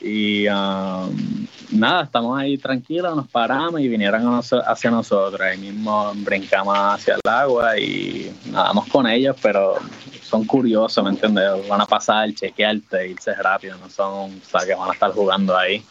Y 0.01 0.47
um, 0.49 1.47
nada, 1.73 2.03
estamos 2.05 2.39
ahí 2.39 2.57
tranquilos, 2.59 3.17
nos 3.17 3.29
paramos 3.29 3.81
y 3.81 3.89
vinieron 3.89 4.21
a 4.27 4.31
noso- 4.39 4.63
hacia 4.67 4.91
nosotros. 4.91 5.41
Ahí 5.41 5.59
mismo 5.59 6.13
brincamos 6.15 6.77
hacia 6.77 7.15
el 7.15 7.21
agua 7.31 7.79
y 7.79 8.33
nadamos 8.47 8.87
con 8.89 9.07
ellos, 9.07 9.37
pero 9.43 9.77
son 10.23 10.45
curiosos, 10.45 11.03
¿me 11.03 11.11
entiendes? 11.11 11.51
Van 11.69 11.81
a 11.81 11.87
pasar, 11.87 12.33
chequearte, 12.33 13.09
irse 13.09 13.35
rápido, 13.35 13.77
no 13.79 13.89
son, 13.91 14.41
o 14.41 14.45
sea, 14.45 14.65
que 14.67 14.75
van 14.75 14.91
a 14.91 14.93
estar 14.93 15.11
jugando 15.13 15.57
ahí. 15.57 15.83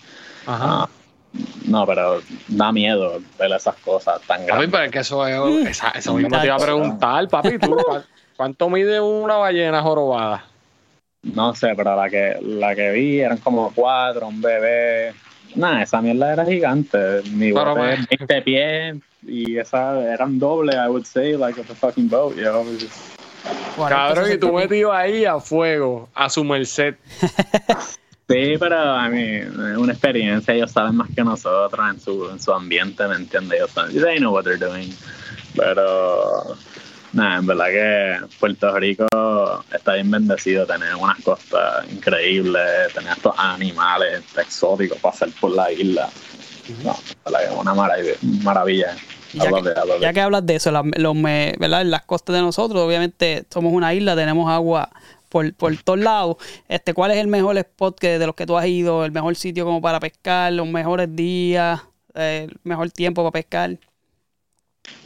Ah, 0.47 0.87
no, 1.67 1.85
pero 1.85 2.21
da 2.47 2.71
miedo 2.71 3.19
ver 3.37 3.51
esas 3.51 3.75
cosas 3.77 4.21
tan 4.21 4.37
Papi, 4.39 4.47
grandes. 4.47 4.69
pero 4.71 4.83
es 4.85 4.91
que 4.91 4.99
eso 4.99 5.27
es, 5.27 5.67
esa- 5.67 5.89
eso 5.89 6.13
mismo 6.13 6.39
te 6.39 6.45
iba 6.47 6.55
a 6.55 6.59
preguntar, 6.59 7.27
papi, 7.27 7.59
¿tú, 7.59 7.71
¿cu- 7.75 8.01
¿cuánto 8.37 8.69
mide 8.69 9.01
una 9.01 9.35
ballena 9.35 9.81
jorobada? 9.81 10.45
No 11.33 11.53
sé, 11.55 11.73
pero 11.75 11.95
la 11.95 12.09
que, 12.09 12.37
la 12.41 12.75
que 12.75 12.91
vi 12.91 13.19
eran 13.19 13.37
como 13.37 13.71
cuatro, 13.73 14.27
un 14.27 14.41
bebé. 14.41 15.13
Nada, 15.55 15.83
esa 15.83 16.01
mierda 16.01 16.33
era 16.33 16.45
gigante. 16.45 17.21
Mi 17.31 17.51
bote 17.51 17.79
man. 17.79 18.07
20 18.09 18.41
pies 18.41 18.95
y 19.23 19.57
esa 19.57 20.13
eran 20.13 20.39
doble, 20.39 20.73
I 20.75 20.87
would 20.87 21.05
say, 21.05 21.35
like 21.35 21.59
a 21.59 21.63
fucking 21.63 22.09
boat, 22.09 22.35
yo. 22.35 22.63
40, 23.75 23.95
Cabrón, 23.95 24.25
y 24.25 24.27
60 24.33 24.47
tú 24.47 24.53
metido 24.53 24.93
ahí 24.93 25.25
a 25.25 25.39
fuego, 25.39 26.09
a 26.13 26.29
su 26.29 26.43
merced. 26.43 26.95
Sí, 28.29 28.55
pero 28.59 28.77
a 28.77 29.07
mí 29.07 29.23
es 29.23 29.77
una 29.77 29.93
experiencia, 29.93 30.53
ellos 30.53 30.71
saben 30.71 30.97
más 30.97 31.07
que 31.15 31.23
nosotros 31.23 31.89
en 31.89 31.97
su, 31.97 32.29
en 32.29 32.41
su 32.41 32.51
ambiente, 32.51 33.07
¿me 33.07 33.15
entiendes? 33.15 33.57
Ellos 33.57 33.71
saben, 33.71 33.95
they 34.03 34.17
know 34.17 34.33
what 34.33 34.43
they're 34.43 34.57
doing. 34.59 34.93
Pero, 35.55 36.57
nada, 37.13 37.37
en 37.37 37.45
verdad 37.45 37.65
que 37.67 38.35
Puerto 38.39 38.77
Rico 38.77 39.05
está 39.73 39.93
bien 39.93 40.11
bendecido, 40.11 40.65
tener 40.65 40.95
unas 40.95 41.19
costas 41.21 41.85
increíbles, 41.91 42.93
tener 42.93 43.11
estos 43.13 43.33
animales 43.37 44.23
exóticos 44.37 44.97
pasar 44.99 45.29
por 45.39 45.51
la 45.51 45.71
isla. 45.71 46.09
No, 46.83 46.91
en 46.91 47.23
verdad 47.25 47.39
que 47.39 47.45
es 47.45 47.59
una 47.59 47.73
maravilla. 47.73 48.13
maravilla. 48.43 48.95
Ya 49.33 49.51
que, 49.51 50.13
ya 50.13 50.23
hablas 50.25 50.45
de 50.45 50.55
eso, 50.55 50.71
la- 50.71 50.83
los 50.95 51.15
las 51.85 52.01
costas 52.03 52.35
de 52.35 52.41
nosotros, 52.41 52.81
obviamente 52.81 53.45
somos 53.51 53.73
una 53.73 53.93
isla, 53.93 54.15
tenemos 54.15 54.49
agua 54.49 54.89
por, 55.29 55.53
por 55.53 55.75
todos 55.77 55.99
lados. 55.99 56.37
Este, 56.67 56.93
¿Cuál 56.93 57.11
es 57.11 57.17
el 57.17 57.27
mejor 57.27 57.57
spot 57.57 57.99
que, 57.99 58.19
de 58.19 58.25
los 58.25 58.35
que 58.35 58.45
tú 58.45 58.57
has 58.57 58.65
ido? 58.67 59.05
¿El 59.05 59.11
mejor 59.11 59.35
sitio 59.35 59.65
como 59.65 59.81
para 59.81 59.99
pescar? 59.99 60.53
¿Los 60.53 60.67
mejores 60.67 61.13
días? 61.15 61.81
¿El 62.13 62.57
mejor 62.63 62.89
tiempo 62.91 63.21
para 63.23 63.31
pescar? 63.31 63.77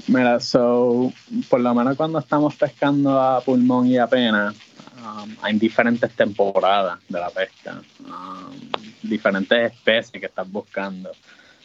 Mira, 0.08 0.40
so, 0.40 1.14
por 1.50 1.62
lo 1.62 1.74
menos 1.74 1.96
cuando 1.96 2.20
estamos 2.20 2.56
pescando 2.56 3.20
a 3.20 3.40
pulmón 3.42 3.88
y 3.88 3.98
a 3.98 4.08
pena, 4.08 4.54
um, 4.98 5.36
hay 5.42 5.58
diferentes 5.58 6.12
temporadas 6.16 7.00
de 7.08 7.20
la 7.20 7.30
pesca, 7.30 7.82
um, 8.00 8.82
diferentes 9.04 9.72
especies 9.72 10.20
que 10.20 10.26
estás 10.26 10.52
buscando. 10.52 11.12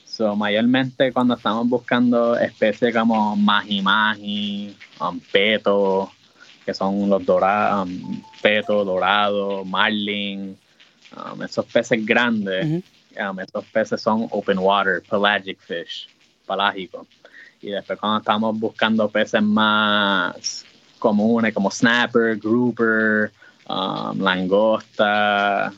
So, 0.05 0.37
mayormente 0.37 1.13
cuando 1.13 1.35
estamos 1.35 1.69
buscando 1.69 2.39
especies 2.39 2.95
como 2.95 3.37
maji 3.37 3.83
maji, 3.83 4.77
um, 5.01 5.19
peto, 5.33 6.11
que 6.65 6.75
son 6.75 7.09
los 7.09 7.25
dorados, 7.25 7.89
um, 7.89 8.23
peto, 8.43 8.85
dorado, 8.85 9.65
marlin, 9.65 10.57
um, 11.17 11.43
esos 11.43 11.65
peces 11.67 12.05
grandes, 12.05 12.83
esos 13.13 13.65
peces 13.73 14.01
son 14.01 14.29
open 14.31 14.59
water, 14.59 15.03
pelagic 15.09 15.59
fish, 15.59 16.09
pelágicos. 16.47 17.07
Y 17.67 17.71
después 17.71 17.99
cuando 17.99 18.19
estamos 18.19 18.61
buscando 18.61 19.09
peces 19.09 19.43
más 19.43 20.65
comunes 21.01 21.53
como 21.53 21.69
snapper, 21.69 22.37
grouper, 22.37 23.33
um, 23.69 24.21
langosta, 24.21 25.73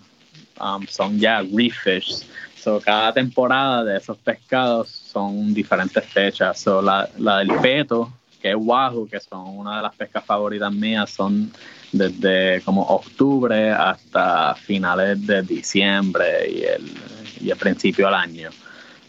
um, 0.61 0.87
son 0.87 1.19
ya 1.19 1.41
reef 1.41 1.75
fish. 1.83 2.27
So, 2.63 2.79
cada 2.79 3.15
temporada 3.15 3.85
de 3.85 3.97
esos 3.97 4.19
pescados 4.19 4.91
son 4.91 5.55
diferentes 5.55 6.05
fechas. 6.05 6.61
So, 6.61 6.83
la, 6.83 7.09
la 7.17 7.39
del 7.39 7.59
peto, 7.63 8.13
que 8.43 8.51
es 8.51 8.57
wahoo, 8.59 9.09
que 9.09 9.19
son 9.19 9.57
una 9.57 9.77
de 9.77 9.83
las 9.85 9.95
pescas 9.95 10.23
favoritas 10.27 10.71
mías, 10.71 11.09
son 11.09 11.51
desde 11.91 12.61
como 12.67 12.83
octubre 12.83 13.71
hasta 13.71 14.55
finales 14.57 15.27
de 15.27 15.41
diciembre 15.41 16.51
y 16.51 16.63
el, 16.65 16.93
y 17.41 17.51
el 17.51 17.57
principio 17.57 18.05
del 18.05 18.15
año. 18.15 18.51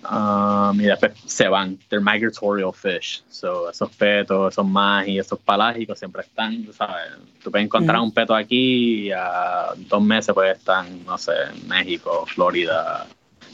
Um, 0.09 0.79
y 0.79 0.85
después 0.85 1.11
se 1.25 1.47
van. 1.47 1.77
They're 1.89 2.01
migratorial 2.01 2.71
fish. 2.73 3.21
So, 3.29 3.69
esos 3.69 3.89
petos, 3.95 4.53
esos 4.53 4.65
magis, 4.65 5.21
esos 5.21 5.39
pelágicos 5.39 5.99
siempre 5.99 6.21
están, 6.21 6.63
tú 6.63 6.71
sabes. 6.73 7.11
Tú 7.43 7.51
puedes 7.51 7.65
encontrar 7.65 7.99
un 7.99 8.11
peto 8.11 8.33
aquí 8.33 9.07
y 9.07 9.11
a 9.11 9.73
dos 9.75 10.01
meses 10.01 10.33
puede 10.33 10.51
estar, 10.51 10.89
no 11.05 11.17
sé, 11.17 11.33
en 11.53 11.67
México, 11.67 12.25
Florida, 12.27 13.05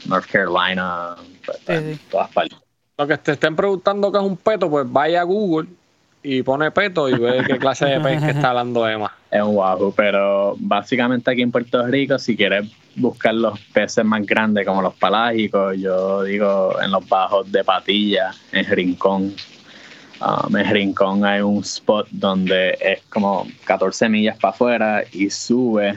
North 0.06 0.28
Carolina, 0.30 1.16
pues, 1.46 1.58
Sí, 1.66 1.74
en 1.74 1.96
sí. 1.96 2.02
todas 2.12 2.30
partes. 2.32 2.58
Lo 2.98 3.08
que 3.08 3.18
te 3.18 3.32
estén 3.34 3.56
preguntando 3.56 4.12
qué 4.12 4.20
es 4.20 4.24
un 4.24 4.38
peto, 4.38 4.70
pues 4.70 4.86
vaya 4.90 5.22
a 5.22 5.24
Google 5.24 5.68
y 6.26 6.42
pone 6.42 6.72
peto 6.72 7.08
y 7.08 7.14
ve 7.14 7.44
qué 7.46 7.58
clase 7.60 7.86
de 7.86 8.00
pez 8.00 8.24
que 8.24 8.32
está 8.32 8.50
hablando 8.50 8.88
Emma. 8.88 9.12
Es 9.30 9.42
un 9.42 9.56
wahoo, 9.56 9.94
pero 9.96 10.56
básicamente 10.58 11.30
aquí 11.30 11.44
en 11.44 11.52
Puerto 11.52 11.86
Rico, 11.86 12.18
si 12.18 12.36
quieres 12.36 12.66
buscar 12.96 13.36
los 13.36 13.60
peces 13.60 14.04
más 14.04 14.26
grandes 14.26 14.66
como 14.66 14.82
los 14.82 14.96
pelágicos, 14.96 15.78
yo 15.78 16.24
digo 16.24 16.82
en 16.82 16.90
los 16.90 17.08
bajos 17.08 17.52
de 17.52 17.64
Patilla, 17.64 18.34
en 18.52 18.66
Rincón. 18.66 19.36
Um, 20.22 20.56
en 20.58 20.72
Rincón 20.72 21.26
hay 21.26 21.42
un 21.42 21.60
spot 21.60 22.08
donde 22.10 22.76
es 22.82 23.02
como 23.10 23.46
14 23.66 24.10
millas 24.10 24.38
para 24.38 24.54
afuera 24.54 25.04
y 25.12 25.30
sube, 25.30 25.90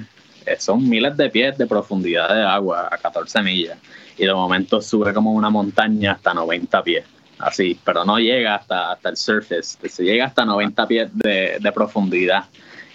eh, 0.44 0.56
son 0.58 0.86
miles 0.86 1.16
de 1.16 1.30
pies 1.30 1.56
de 1.56 1.66
profundidad 1.66 2.34
de 2.34 2.42
agua 2.42 2.88
a 2.90 2.98
14 2.98 3.42
millas. 3.42 3.78
Y 4.18 4.26
de 4.26 4.34
momento 4.34 4.82
sube 4.82 5.14
como 5.14 5.32
una 5.32 5.48
montaña 5.48 6.12
hasta 6.12 6.34
90 6.34 6.82
pies. 6.82 7.04
Así, 7.38 7.78
pero 7.84 8.04
no 8.04 8.18
llega 8.18 8.56
hasta, 8.56 8.92
hasta 8.92 9.08
el 9.10 9.16
surface, 9.16 9.78
se 9.88 10.02
llega 10.02 10.26
hasta 10.26 10.44
90 10.44 10.86
pies 10.86 11.10
de, 11.12 11.58
de 11.60 11.72
profundidad. 11.72 12.44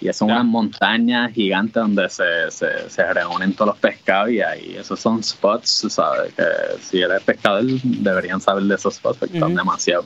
Y 0.00 0.12
son 0.12 0.30
unas 0.32 0.44
montañas 0.44 1.32
gigantes 1.32 1.74
donde 1.74 2.08
se, 2.10 2.50
se, 2.50 2.90
se 2.90 3.12
reúnen 3.14 3.54
todos 3.54 3.68
los 3.70 3.78
pescados 3.78 4.30
y 4.30 4.42
ahí 4.42 4.76
esos 4.78 5.00
son 5.00 5.22
spots, 5.22 5.86
¿sabes? 5.88 6.34
Que 6.34 6.44
si 6.82 7.00
eres 7.00 7.22
pescador 7.22 7.64
deberían 7.64 8.38
saber 8.40 8.64
de 8.64 8.74
esos 8.74 8.96
spots 8.96 9.18
porque 9.20 9.38
son 9.38 9.54
demasiado. 9.54 10.04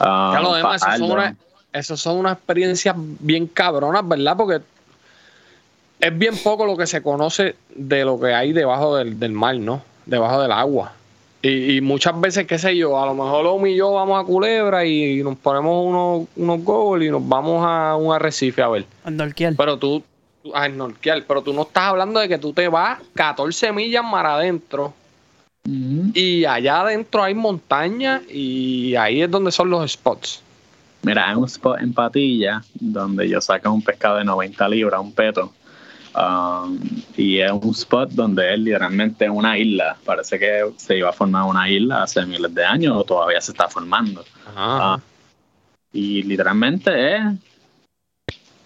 Ah, 0.00 0.32
Ya 0.34 0.40
lo 0.40 0.54
demás, 0.54 0.82
eso 0.82 0.90
son, 0.90 0.98
Fajardo. 1.08 1.14
una- 1.14 1.36
eso 1.72 1.96
son 1.96 2.16
unas 2.16 2.32
experiencias 2.32 2.96
bien 2.98 3.46
cabronas, 3.46 4.06
¿verdad? 4.08 4.36
Porque 4.36 4.60
es 6.00 6.18
bien 6.18 6.36
poco 6.42 6.66
lo 6.66 6.76
que 6.76 6.86
se 6.86 7.02
conoce 7.02 7.54
de 7.74 8.04
lo 8.04 8.18
que 8.18 8.34
hay 8.34 8.52
debajo 8.52 8.96
del, 8.96 9.18
del 9.18 9.32
mar, 9.32 9.56
¿no? 9.56 9.82
Debajo 10.06 10.40
del 10.42 10.52
agua. 10.52 10.92
Y, 11.44 11.76
y 11.76 11.80
muchas 11.80 12.18
veces, 12.20 12.46
qué 12.46 12.58
sé 12.58 12.76
yo, 12.76 13.00
a 13.00 13.06
lo 13.06 13.14
mejor 13.14 13.46
Omi 13.46 13.72
y 13.72 13.76
yo 13.76 13.92
vamos 13.92 14.20
a 14.20 14.24
Culebra 14.24 14.84
y 14.84 15.22
nos 15.22 15.36
ponemos 15.36 15.86
unos, 15.86 16.28
unos 16.36 16.64
goggles 16.64 17.08
y 17.08 17.10
nos 17.10 17.28
vamos 17.28 17.64
a 17.64 17.94
un 17.96 18.14
arrecife 18.14 18.62
a 18.62 18.68
ver. 18.68 18.86
Al 19.04 19.16
Norquiel. 19.16 19.54
Pero 19.54 19.78
tú, 19.78 20.02
a 20.52 20.68
snorkear, 20.68 21.24
pero 21.26 21.42
tú 21.42 21.52
no 21.52 21.62
estás 21.62 21.84
hablando 21.84 22.20
de 22.20 22.28
que 22.28 22.38
tú 22.38 22.52
te 22.52 22.68
vas 22.68 22.98
14 23.14 23.72
millas 23.72 24.04
mar 24.04 24.26
adentro 24.26 24.92
y 25.66 26.44
allá 26.44 26.82
adentro 26.82 27.22
hay 27.22 27.34
montañas 27.34 28.22
y 28.28 28.94
ahí 28.96 29.22
es 29.22 29.30
donde 29.30 29.50
son 29.50 29.70
los 29.70 29.90
spots. 29.90 30.42
Mira, 31.02 31.30
hay 31.30 31.36
un 31.36 31.44
spot 31.44 31.80
en 31.80 31.94
Patilla 31.94 32.62
donde 32.74 33.28
yo 33.28 33.40
saco 33.40 33.70
un 33.70 33.82
pescado 33.82 34.16
de 34.16 34.24
90 34.24 34.68
libras, 34.68 35.00
un 35.00 35.12
peto. 35.12 35.52
Um, 36.14 36.78
y 37.16 37.40
es 37.40 37.50
un 37.50 37.70
spot 37.70 38.10
donde 38.10 38.54
es 38.54 38.60
literalmente 38.60 39.28
una 39.28 39.58
isla. 39.58 39.96
Parece 40.04 40.38
que 40.38 40.72
se 40.76 40.98
iba 40.98 41.10
a 41.10 41.12
formar 41.12 41.44
una 41.44 41.68
isla 41.68 42.04
hace 42.04 42.24
miles 42.24 42.54
de 42.54 42.64
años 42.64 42.96
o 42.96 43.04
todavía 43.04 43.40
se 43.40 43.50
está 43.50 43.68
formando. 43.68 44.24
Ah, 44.54 45.00
y 45.92 46.22
literalmente 46.22 47.16
es 47.16 47.22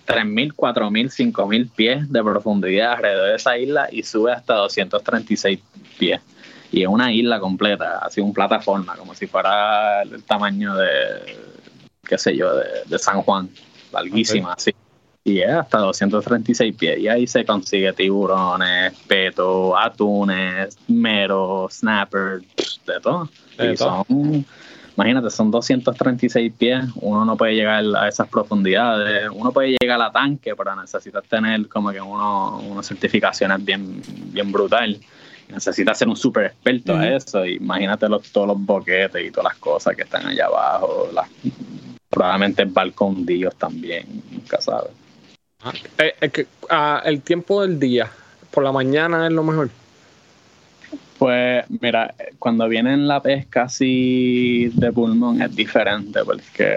3.000, 0.07 0.55
4.000, 0.55 1.33
5.000 1.33 1.71
pies 1.75 2.13
de 2.13 2.23
profundidad 2.23 2.93
alrededor 2.93 3.29
de 3.29 3.37
esa 3.37 3.57
isla 3.57 3.89
y 3.91 4.03
sube 4.03 4.33
hasta 4.33 4.55
236 4.55 5.61
pies. 5.99 6.21
Y 6.71 6.83
es 6.83 6.89
una 6.89 7.11
isla 7.13 7.41
completa, 7.41 7.99
así 7.99 8.21
un 8.21 8.35
plataforma, 8.35 8.95
como 8.97 9.15
si 9.15 9.27
fuera 9.27 10.03
el 10.03 10.23
tamaño 10.23 10.75
de, 10.75 10.89
qué 12.05 12.19
sé 12.19 12.37
yo, 12.37 12.55
de, 12.55 12.67
de 12.85 12.99
San 12.99 13.23
Juan. 13.23 13.49
larguísima, 13.91 14.53
así. 14.53 14.75
Y 15.29 15.43
es 15.43 15.51
hasta 15.51 15.79
236 15.81 16.75
pies. 16.75 16.99
Y 17.01 17.07
ahí 17.07 17.27
se 17.27 17.45
consigue 17.45 17.93
tiburones, 17.93 18.95
peto, 19.07 19.77
atunes, 19.77 20.79
meros, 20.89 21.75
snappers, 21.75 22.47
de 22.87 22.99
todo. 22.99 23.29
De 23.59 23.73
Y 23.73 23.77
todo. 23.77 24.07
son, 24.09 24.47
imagínate, 24.97 25.29
son 25.29 25.51
236 25.51 26.51
pies. 26.57 26.83
Uno 27.03 27.27
no 27.27 27.37
puede 27.37 27.55
llegar 27.57 27.85
a 27.99 28.09
esas 28.09 28.27
profundidades. 28.29 29.29
Uno 29.31 29.53
puede 29.53 29.77
llegar 29.79 30.01
a 30.01 30.11
tanque, 30.11 30.57
pero 30.57 30.75
necesitas 30.75 31.23
tener 31.25 31.69
como 31.69 31.91
que 31.91 32.01
uno, 32.01 32.61
unas 32.61 32.87
certificaciones 32.87 33.63
bien, 33.63 34.01
bien 34.33 34.51
brutal. 34.51 34.99
Necesitas 35.51 35.99
ser 35.99 36.09
un 36.09 36.17
super 36.17 36.47
experto 36.47 36.97
a 36.97 37.07
eso. 37.07 37.45
Imagínate 37.45 38.09
los, 38.09 38.33
todos 38.33 38.49
los 38.49 38.59
boquetes 38.59 39.27
y 39.27 39.31
todas 39.31 39.53
las 39.53 39.61
cosas 39.61 39.95
que 39.95 40.05
están 40.05 40.27
allá 40.27 40.47
abajo. 40.47 41.11
Las, 41.13 41.29
probablemente 42.09 42.65
balcondillos 42.65 43.55
también, 43.57 44.07
nunca 44.33 44.59
sabes. 44.63 44.93
Eh, 45.99 46.15
es 46.21 46.33
que, 46.33 46.47
ah, 46.71 47.03
el 47.05 47.21
tiempo 47.23 47.63
del 47.63 47.79
día, 47.81 48.11
por 48.51 48.63
la 48.65 48.73
mañana 48.73 49.27
es 49.27 49.33
lo 49.33 49.43
mejor. 49.43 49.71
Pues 51.19 51.65
mira, 51.81 52.15
cuando 52.39 52.69
viene 52.69 52.97
la 52.97 53.21
pesca 53.21 53.63
así 53.63 54.71
de 54.75 54.93
pulmón 54.93 55.43
es 55.43 55.55
diferente 55.55 56.21
porque 56.25 56.77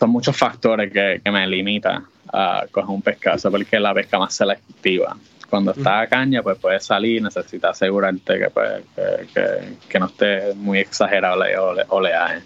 son 0.00 0.10
muchos 0.10 0.36
factores 0.36 0.92
que, 0.92 1.20
que 1.24 1.30
me 1.30 1.46
limitan 1.46 2.04
a 2.32 2.64
coger 2.70 2.90
un 2.90 3.00
pescazo 3.02 3.48
porque 3.50 3.76
es 3.76 3.82
la 3.82 3.94
pesca 3.94 4.18
más 4.18 4.34
selectiva. 4.34 5.16
Cuando 5.48 5.70
está 5.72 6.00
a 6.00 6.06
caña, 6.08 6.42
pues 6.42 6.58
puedes 6.58 6.84
salir, 6.84 7.22
necesitas 7.22 7.72
asegurarte 7.72 8.38
que, 8.38 8.50
pues, 8.50 8.82
que, 8.96 9.26
que- 9.32 9.74
que 9.88 10.00
no 10.00 10.06
esté 10.06 10.54
muy 10.54 10.78
exagerado 10.80 11.44
el 11.44 11.56
ole- 11.58 11.84
oleaje. 11.90 12.40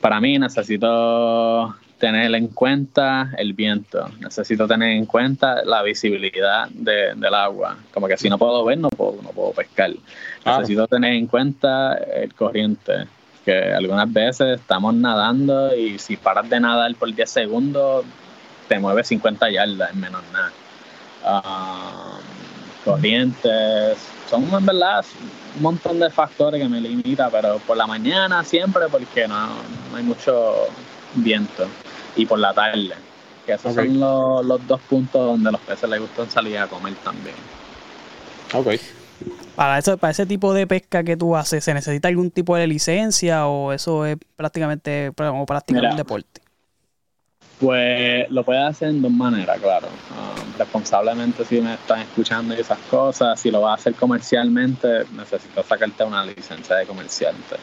Para 0.00 0.20
mí 0.20 0.38
necesito 0.38 1.74
tener 2.00 2.34
en 2.34 2.48
cuenta 2.48 3.30
el 3.36 3.52
viento, 3.52 4.08
necesito 4.20 4.66
tener 4.66 4.88
en 4.96 5.04
cuenta 5.04 5.62
la 5.64 5.82
visibilidad 5.82 6.66
de- 6.70 7.14
del 7.14 7.34
agua. 7.34 7.76
Como 7.92 8.08
que 8.08 8.16
si 8.16 8.28
no 8.30 8.38
puedo 8.38 8.64
ver, 8.64 8.78
no 8.78 8.88
puedo, 8.88 9.18
no 9.22 9.28
puedo 9.28 9.52
pescar. 9.52 9.92
Claro. 10.42 10.60
Necesito 10.60 10.88
tener 10.88 11.12
en 11.12 11.26
cuenta 11.26 11.94
el 11.94 12.32
corriente, 12.34 13.06
que 13.44 13.72
algunas 13.74 14.10
veces 14.10 14.58
estamos 14.60 14.94
nadando 14.94 15.76
y 15.76 15.98
si 15.98 16.16
paras 16.16 16.48
de 16.48 16.58
nadar 16.58 16.94
por 16.94 17.14
10 17.14 17.30
segundos, 17.30 18.04
te 18.66 18.78
mueves 18.78 19.06
50 19.08 19.50
yardas 19.50 19.92
en 19.92 20.00
menos 20.00 20.22
nada. 20.32 20.52
Ah, 21.22 22.18
corrientes, 22.84 23.98
son 24.28 24.44
en 24.54 24.64
verdad 24.64 25.04
un 25.56 25.62
montón 25.62 25.98
de 25.98 26.08
factores 26.08 26.62
que 26.62 26.68
me 26.68 26.80
limitan, 26.80 27.30
pero 27.30 27.58
por 27.58 27.76
la 27.76 27.86
mañana 27.86 28.42
siempre 28.42 28.84
porque 28.90 29.28
no, 29.28 29.48
no 29.90 29.96
hay 29.96 30.02
mucho 30.02 30.66
viento 31.14 31.68
y 32.16 32.26
por 32.26 32.38
la 32.38 32.52
tarde, 32.52 32.90
que 33.46 33.52
esos 33.52 33.74
son 33.74 33.98
los, 33.98 34.44
los 34.44 34.66
dos 34.66 34.80
puntos 34.82 35.24
donde 35.24 35.52
los 35.52 35.60
peces 35.60 35.88
les 35.88 36.00
gustan 36.00 36.30
salir 36.30 36.58
a 36.58 36.66
comer 36.66 36.94
también. 37.04 37.34
Ok. 38.52 38.68
Para, 39.54 39.78
eso, 39.78 39.98
para 39.98 40.10
ese 40.12 40.26
tipo 40.26 40.54
de 40.54 40.66
pesca 40.66 41.04
que 41.04 41.16
tú 41.16 41.36
haces, 41.36 41.62
¿se 41.62 41.74
necesita 41.74 42.08
algún 42.08 42.30
tipo 42.30 42.56
de 42.56 42.66
licencia 42.66 43.46
o 43.46 43.72
eso 43.72 44.06
es 44.06 44.16
prácticamente 44.36 45.12
como 45.16 45.46
practicar 45.46 45.82
Mira. 45.82 45.90
un 45.92 45.96
deporte? 45.96 46.40
Pues 47.60 48.30
lo 48.30 48.42
puedes 48.42 48.64
hacer 48.64 48.88
en 48.88 49.02
dos 49.02 49.12
maneras, 49.12 49.58
claro. 49.60 49.86
Um, 49.86 50.58
responsablemente 50.58 51.44
si 51.44 51.60
me 51.60 51.74
están 51.74 52.00
escuchando 52.00 52.54
y 52.54 52.60
esas 52.60 52.78
cosas, 52.90 53.38
si 53.38 53.50
lo 53.50 53.60
vas 53.60 53.72
a 53.72 53.74
hacer 53.74 53.94
comercialmente, 53.94 55.04
necesitas 55.14 55.66
sacarte 55.66 56.02
una 56.04 56.24
licencia 56.24 56.76
de 56.76 56.86
comerciante. 56.86 57.56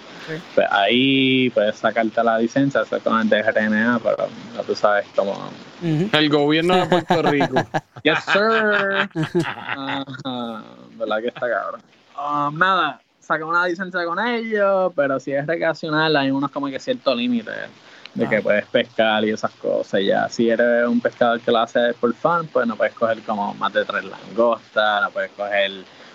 Pues 0.53 0.67
ahí 0.69 1.49
puedes 1.49 1.77
sacarte 1.77 2.23
la 2.23 2.37
licencia, 2.37 2.81
hacer 2.81 3.01
con 3.01 3.19
el 3.19 3.27
DGRNA, 3.27 3.99
pero 4.03 4.27
ya 4.55 4.61
tú 4.61 4.75
sabes 4.75 5.07
cómo... 5.15 5.49
El 5.81 6.29
gobierno 6.29 6.75
de 6.75 6.85
Puerto 6.85 7.21
Rico. 7.23 7.55
Yes, 8.03 8.23
sir. 8.25 9.09
Ajá, 9.43 10.05
¿Verdad 10.95 11.17
que 11.19 11.27
está 11.27 11.41
cabrón? 11.49 11.81
Um, 12.15 12.57
nada, 12.57 13.01
saca 13.19 13.43
una 13.43 13.67
licencia 13.67 14.05
con 14.05 14.19
ellos, 14.25 14.93
pero 14.95 15.19
si 15.19 15.33
es 15.33 15.45
recreacional 15.45 16.15
hay 16.15 16.31
unos 16.31 16.51
como 16.51 16.67
que 16.67 16.79
cierto 16.79 17.13
límite 17.13 17.51
de 18.17 18.25
Ah. 18.25 18.29
que 18.29 18.41
puedes 18.41 18.65
pescar 18.65 19.23
y 19.25 19.29
esas 19.29 19.51
cosas. 19.51 20.01
Ya, 20.03 20.27
si 20.27 20.49
eres 20.49 20.87
un 20.87 20.99
pescador 20.99 21.39
que 21.39 21.51
lo 21.51 21.59
hace 21.59 21.93
por 21.93 22.13
fun, 22.15 22.47
pues 22.51 22.65
no 22.67 22.75
puedes 22.75 22.93
coger 22.95 23.21
como 23.21 23.53
más 23.53 23.71
de 23.73 23.85
tres 23.85 24.03
langostas, 24.05 25.03
no 25.03 25.11
puedes 25.11 25.31
coger 25.31 25.71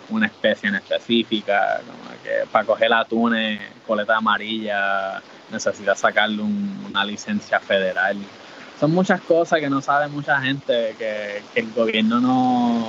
una 0.08 0.26
especie 0.26 0.68
en 0.68 0.74
específica, 0.74 1.80
como 1.86 2.10
que 2.22 2.46
para 2.50 2.64
coger 2.64 2.92
atunes, 2.92 3.60
coleta 3.86 4.16
amarilla, 4.16 5.22
necesitas 5.50 6.00
sacarle 6.00 6.42
un- 6.42 6.86
una 6.90 7.04
licencia 7.04 7.60
federal. 7.60 8.16
Son 8.83 8.90
muchas 8.92 9.21
cosas 9.21 9.61
que 9.61 9.71
no 9.71 9.81
sabe 9.81 10.09
mucha 10.09 10.40
gente 10.40 10.97
que, 10.99 11.40
que 11.55 11.61
el 11.61 11.73
gobierno 11.73 12.18
no, 12.21 12.81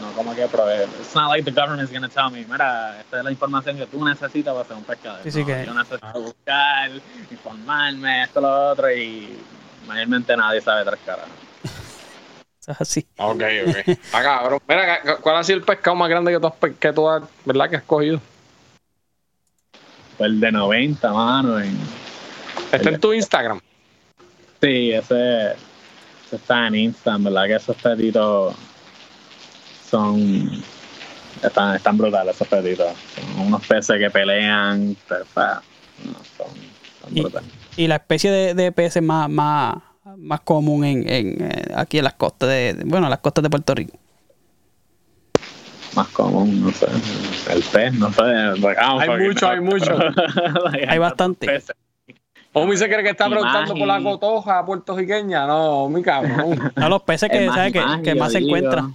no 0.00 0.12
como 0.16 0.34
que 0.34 0.46
provee. 0.46 0.84
It's 0.98 1.14
not 1.14 1.28
like 1.28 1.44
the 1.44 1.50
government 1.50 1.82
is 1.82 1.90
going 1.90 2.00
to 2.00 2.08
tell 2.08 2.30
me, 2.30 2.46
mira, 2.50 2.98
esta 3.00 3.18
es 3.18 3.24
la 3.24 3.30
información 3.30 3.76
que 3.76 3.84
tú 3.86 4.02
necesitas 4.02 4.54
para 4.54 4.66
ser 4.66 4.76
un 4.78 4.84
pescador. 4.84 5.20
Sí, 5.24 5.30
sí, 5.30 5.40
No, 5.40 5.46
que- 5.48 5.66
Yo 5.66 5.74
necesito 5.74 6.20
buscar, 6.22 6.90
informarme, 7.30 8.22
esto, 8.22 8.40
lo 8.40 8.70
otro, 8.70 8.90
y 8.90 9.28
mayormente 9.86 10.34
nadie 10.34 10.62
sabe 10.62 10.86
tres 10.86 11.00
caras. 11.04 11.26
Eso 12.58 12.72
es 12.72 12.80
así. 12.80 13.06
Ok, 13.18 13.42
ok. 13.68 13.98
Ah, 14.14 14.22
cabrón. 14.22 14.58
Mira, 14.66 15.02
¿cu- 15.02 15.20
¿cuál 15.20 15.36
ha 15.36 15.44
sido 15.44 15.58
el 15.58 15.64
pescado 15.66 15.94
más 15.96 16.08
grande 16.08 16.32
que 16.32 16.40
tú 16.40 16.46
has, 16.46 16.54
que 16.80 16.92
tú 16.94 17.06
has, 17.10 17.24
¿verdad? 17.44 17.68
Que 17.68 17.76
has 17.76 17.82
cogido? 17.82 18.22
Fue 20.16 20.28
el 20.28 20.40
de 20.40 20.50
90, 20.50 21.12
mano. 21.12 21.60
en- 21.60 21.78
Está 22.72 22.88
en 22.88 22.98
tu 22.98 23.12
Instagram. 23.12 23.60
Sí, 24.62 24.92
ese, 24.92 25.46
ese 26.26 26.36
está 26.36 26.68
en 26.68 26.74
Instagram, 26.76 27.24
¿verdad? 27.24 27.46
Que 27.46 27.54
esos 27.56 27.76
petitos 27.76 28.54
son. 29.90 30.62
Están, 31.42 31.74
están 31.74 31.98
brutales 31.98 32.36
esos 32.36 32.46
petitos. 32.46 32.92
Son 33.36 33.46
unos 33.48 33.66
peces 33.66 33.98
que 33.98 34.08
pelean, 34.10 34.96
perfecto. 35.08 35.62
No, 36.04 36.12
son, 36.36 36.46
son 37.02 37.16
Y- 37.16 37.20
brutales. 37.22 37.50
Y 37.76 37.86
la 37.88 37.96
especie 37.96 38.30
de, 38.30 38.54
de 38.54 38.70
peces 38.70 39.02
más, 39.02 39.28
más, 39.28 39.76
más 40.16 40.40
común 40.42 40.84
en, 40.84 41.08
en, 41.08 41.42
eh, 41.42 41.64
aquí 41.74 41.98
en 41.98 42.04
las 42.04 42.12
costas 42.14 42.50
de, 42.50 42.76
bueno, 42.84 43.08
las 43.08 43.18
costas 43.18 43.42
de 43.42 43.50
Puerto 43.50 43.74
Rico. 43.74 43.98
Más 45.96 46.06
común, 46.08 46.60
no 46.62 46.70
sé. 46.70 46.86
El 47.50 47.62
pez, 47.62 47.94
no 47.94 48.12
sé. 48.12 48.22
Hay 48.22 49.08
mucho, 49.18 49.48
hay 49.50 49.60
mucho. 49.60 49.98
Hay 50.88 50.98
bastante. 50.98 51.46
peces. 51.46 51.74
Omi 52.54 52.76
se 52.76 52.86
cree 52.86 53.02
que 53.02 53.10
está 53.10 53.28
preguntando 53.28 53.74
por 53.74 53.86
la 53.86 54.02
cotoja 54.02 54.64
puertorriqueña. 54.64 55.46
No, 55.46 55.88
mi 55.88 56.02
cabrón. 56.02 56.72
No, 56.76 56.88
los 56.88 57.02
peces 57.02 57.30
que, 57.30 57.50
que, 58.02 58.14
más 58.14 58.32
se 58.32 58.38
encuentran. 58.38 58.94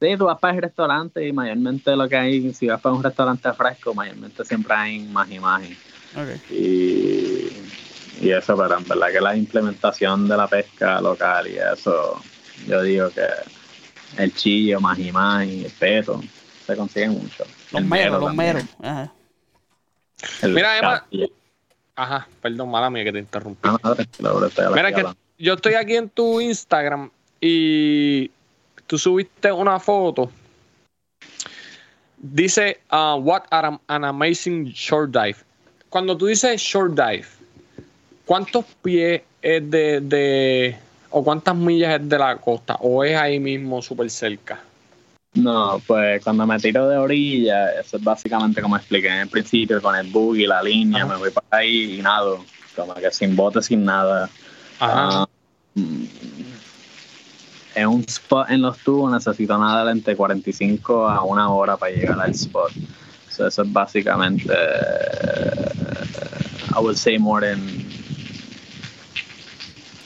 Sí, 0.00 0.16
tú 0.16 0.24
vas 0.26 0.38
para 0.38 0.54
el 0.54 0.62
restaurante 0.62 1.26
y 1.26 1.32
mayormente 1.32 1.94
lo 1.94 2.08
que 2.08 2.16
hay, 2.16 2.52
si 2.52 2.66
vas 2.66 2.80
para 2.80 2.94
un 2.94 3.02
restaurante 3.02 3.52
fresco, 3.52 3.94
mayormente 3.94 4.44
siempre 4.44 4.74
hay 4.74 5.00
maji 5.00 5.38
maji. 5.38 5.76
Ok. 6.16 6.50
Y, 6.50 7.48
y 8.20 8.30
eso, 8.30 8.56
pero 8.56 8.78
en 8.78 8.84
verdad 8.84 9.08
que 9.12 9.20
la 9.20 9.36
implementación 9.36 10.28
de 10.28 10.36
la 10.36 10.46
pesca 10.46 11.00
local 11.00 11.46
y 11.48 11.56
eso, 11.56 12.20
yo 12.66 12.82
digo 12.82 13.10
que 13.10 13.26
el 14.22 14.34
chillo, 14.34 14.80
maji 14.80 15.12
maji, 15.12 15.64
el 15.64 15.72
peto, 15.72 16.20
se 16.66 16.76
consiguen 16.76 17.12
mucho. 17.12 17.44
Los 17.72 17.82
meros, 17.84 17.90
mero 17.90 18.20
los 18.20 18.34
meros. 18.34 18.64
Mira, 20.42 20.78
Emma. 20.78 21.04
Ajá, 21.96 22.26
perdón, 22.42 22.70
mala 22.70 22.90
mía 22.90 23.04
que 23.04 23.12
te 23.12 23.18
interrumpí. 23.20 23.68
Ah, 23.68 23.78
Mira, 24.74 24.92
que 24.92 25.02
yo 25.38 25.54
estoy 25.54 25.74
aquí 25.74 25.94
en 25.96 26.08
tu 26.08 26.40
Instagram 26.40 27.10
y 27.40 28.30
tú 28.86 28.98
subiste 28.98 29.52
una 29.52 29.78
foto. 29.78 30.30
Dice, 32.16 32.80
uh, 32.90 33.16
what 33.16 33.42
an, 33.50 33.78
an 33.86 34.04
amazing 34.04 34.64
short 34.72 35.10
dive. 35.10 35.36
Cuando 35.90 36.16
tú 36.16 36.26
dices 36.26 36.60
short 36.60 36.94
dive, 36.94 37.26
¿cuántos 38.24 38.64
pies 38.82 39.22
es 39.42 39.70
de, 39.70 40.00
de- 40.00 40.76
o 41.10 41.22
cuántas 41.22 41.54
millas 41.54 42.00
es 42.00 42.08
de 42.08 42.18
la 42.18 42.36
costa? 42.38 42.76
¿O 42.80 43.04
es 43.04 43.14
ahí 43.16 43.38
mismo 43.38 43.80
súper 43.82 44.10
cerca? 44.10 44.60
No, 45.34 45.82
pues 45.86 46.22
cuando 46.22 46.46
me 46.46 46.58
tiro 46.60 46.88
de 46.88 46.96
orilla, 46.96 47.72
eso 47.72 47.96
es 47.96 48.04
básicamente 48.04 48.62
como 48.62 48.76
expliqué 48.76 49.08
en 49.08 49.20
el 49.20 49.28
principio, 49.28 49.82
con 49.82 49.96
el 49.96 50.06
buggy, 50.08 50.46
la 50.46 50.62
línea, 50.62 51.04
Ajá. 51.04 51.12
me 51.12 51.18
voy 51.18 51.30
para 51.30 51.46
ahí 51.50 51.98
y 51.98 52.02
nado, 52.02 52.44
como 52.76 52.94
que 52.94 53.10
sin 53.10 53.34
bote, 53.34 53.60
sin 53.60 53.84
nada. 53.84 54.30
Ajá. 54.78 55.22
Ah, 55.22 55.26
mm, 55.74 56.04
en 57.74 57.88
un 57.88 58.04
spot 58.06 58.50
en 58.50 58.62
los 58.62 58.78
tubos 58.78 59.12
necesito 59.12 59.58
nadar 59.58 59.88
entre 59.88 60.14
45 60.14 61.08
a 61.08 61.24
una 61.24 61.50
hora 61.50 61.76
para 61.76 61.92
llegar 61.92 62.20
al 62.20 62.30
spot. 62.30 62.72
So, 63.28 63.48
eso 63.48 63.62
es 63.62 63.72
básicamente, 63.72 64.52
I 66.72 66.80
would 66.80 66.96
say 66.96 67.18
more 67.18 67.40
than, 67.40 67.60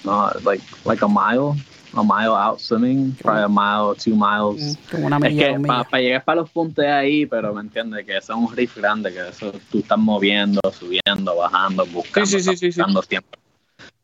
no, 0.03 0.33
like, 0.43 0.63
like 0.87 1.03
a 1.03 1.09
mile, 1.09 1.55
a 1.95 2.03
mile 2.03 2.35
out 2.35 2.59
swimming, 2.61 3.15
probably 3.23 3.45
a 3.45 3.49
mile, 3.49 3.95
two 3.97 4.15
miles. 4.15 4.77
Mm, 4.79 4.91
Como 4.91 5.07
una 5.07 5.17
Es 5.29 5.35
que 5.37 5.59
para 5.67 6.03
llegar 6.03 6.25
para 6.25 6.41
los 6.43 6.51
puntos 6.51 6.85
ahí, 6.85 7.27
pero 7.27 7.55
me 7.55 7.61
entiendes 7.63 8.05
que 8.05 8.17
eso 8.17 8.33
es 8.35 8.39
un 8.39 8.57
riff 8.57 8.77
grande, 8.77 9.13
que 9.13 9.29
eso 9.29 9.53
tú 9.71 9.79
estás 9.79 9.99
moviendo, 9.99 10.61
subiendo, 10.73 11.37
bajando, 11.37 11.87
buscando, 11.87 12.27
Sí, 12.27 12.39
sí, 12.39 12.41
sí, 12.43 12.51
estás 12.51 12.61
sí, 12.61 12.73
sí. 12.73 12.81
buscando 12.81 13.03
siempre. 13.03 13.39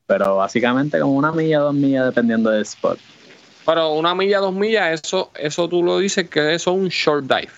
Pero 0.06 0.36
básicamente 0.36 1.00
como 1.00 1.14
una 1.14 1.32
milla, 1.32 1.60
dos 1.60 1.74
millas, 1.74 2.06
dependiendo 2.06 2.50
del 2.50 2.62
spot. 2.62 2.98
Pero 3.66 3.94
una 3.94 4.14
milla, 4.14 4.38
dos 4.40 4.54
millas, 4.54 5.00
eso, 5.02 5.30
eso 5.34 5.68
tú 5.68 5.82
lo 5.82 5.98
dices 5.98 6.28
que 6.28 6.54
eso 6.54 6.72
es 6.72 6.76
un 6.76 6.88
short 6.88 7.24
dive. 7.24 7.48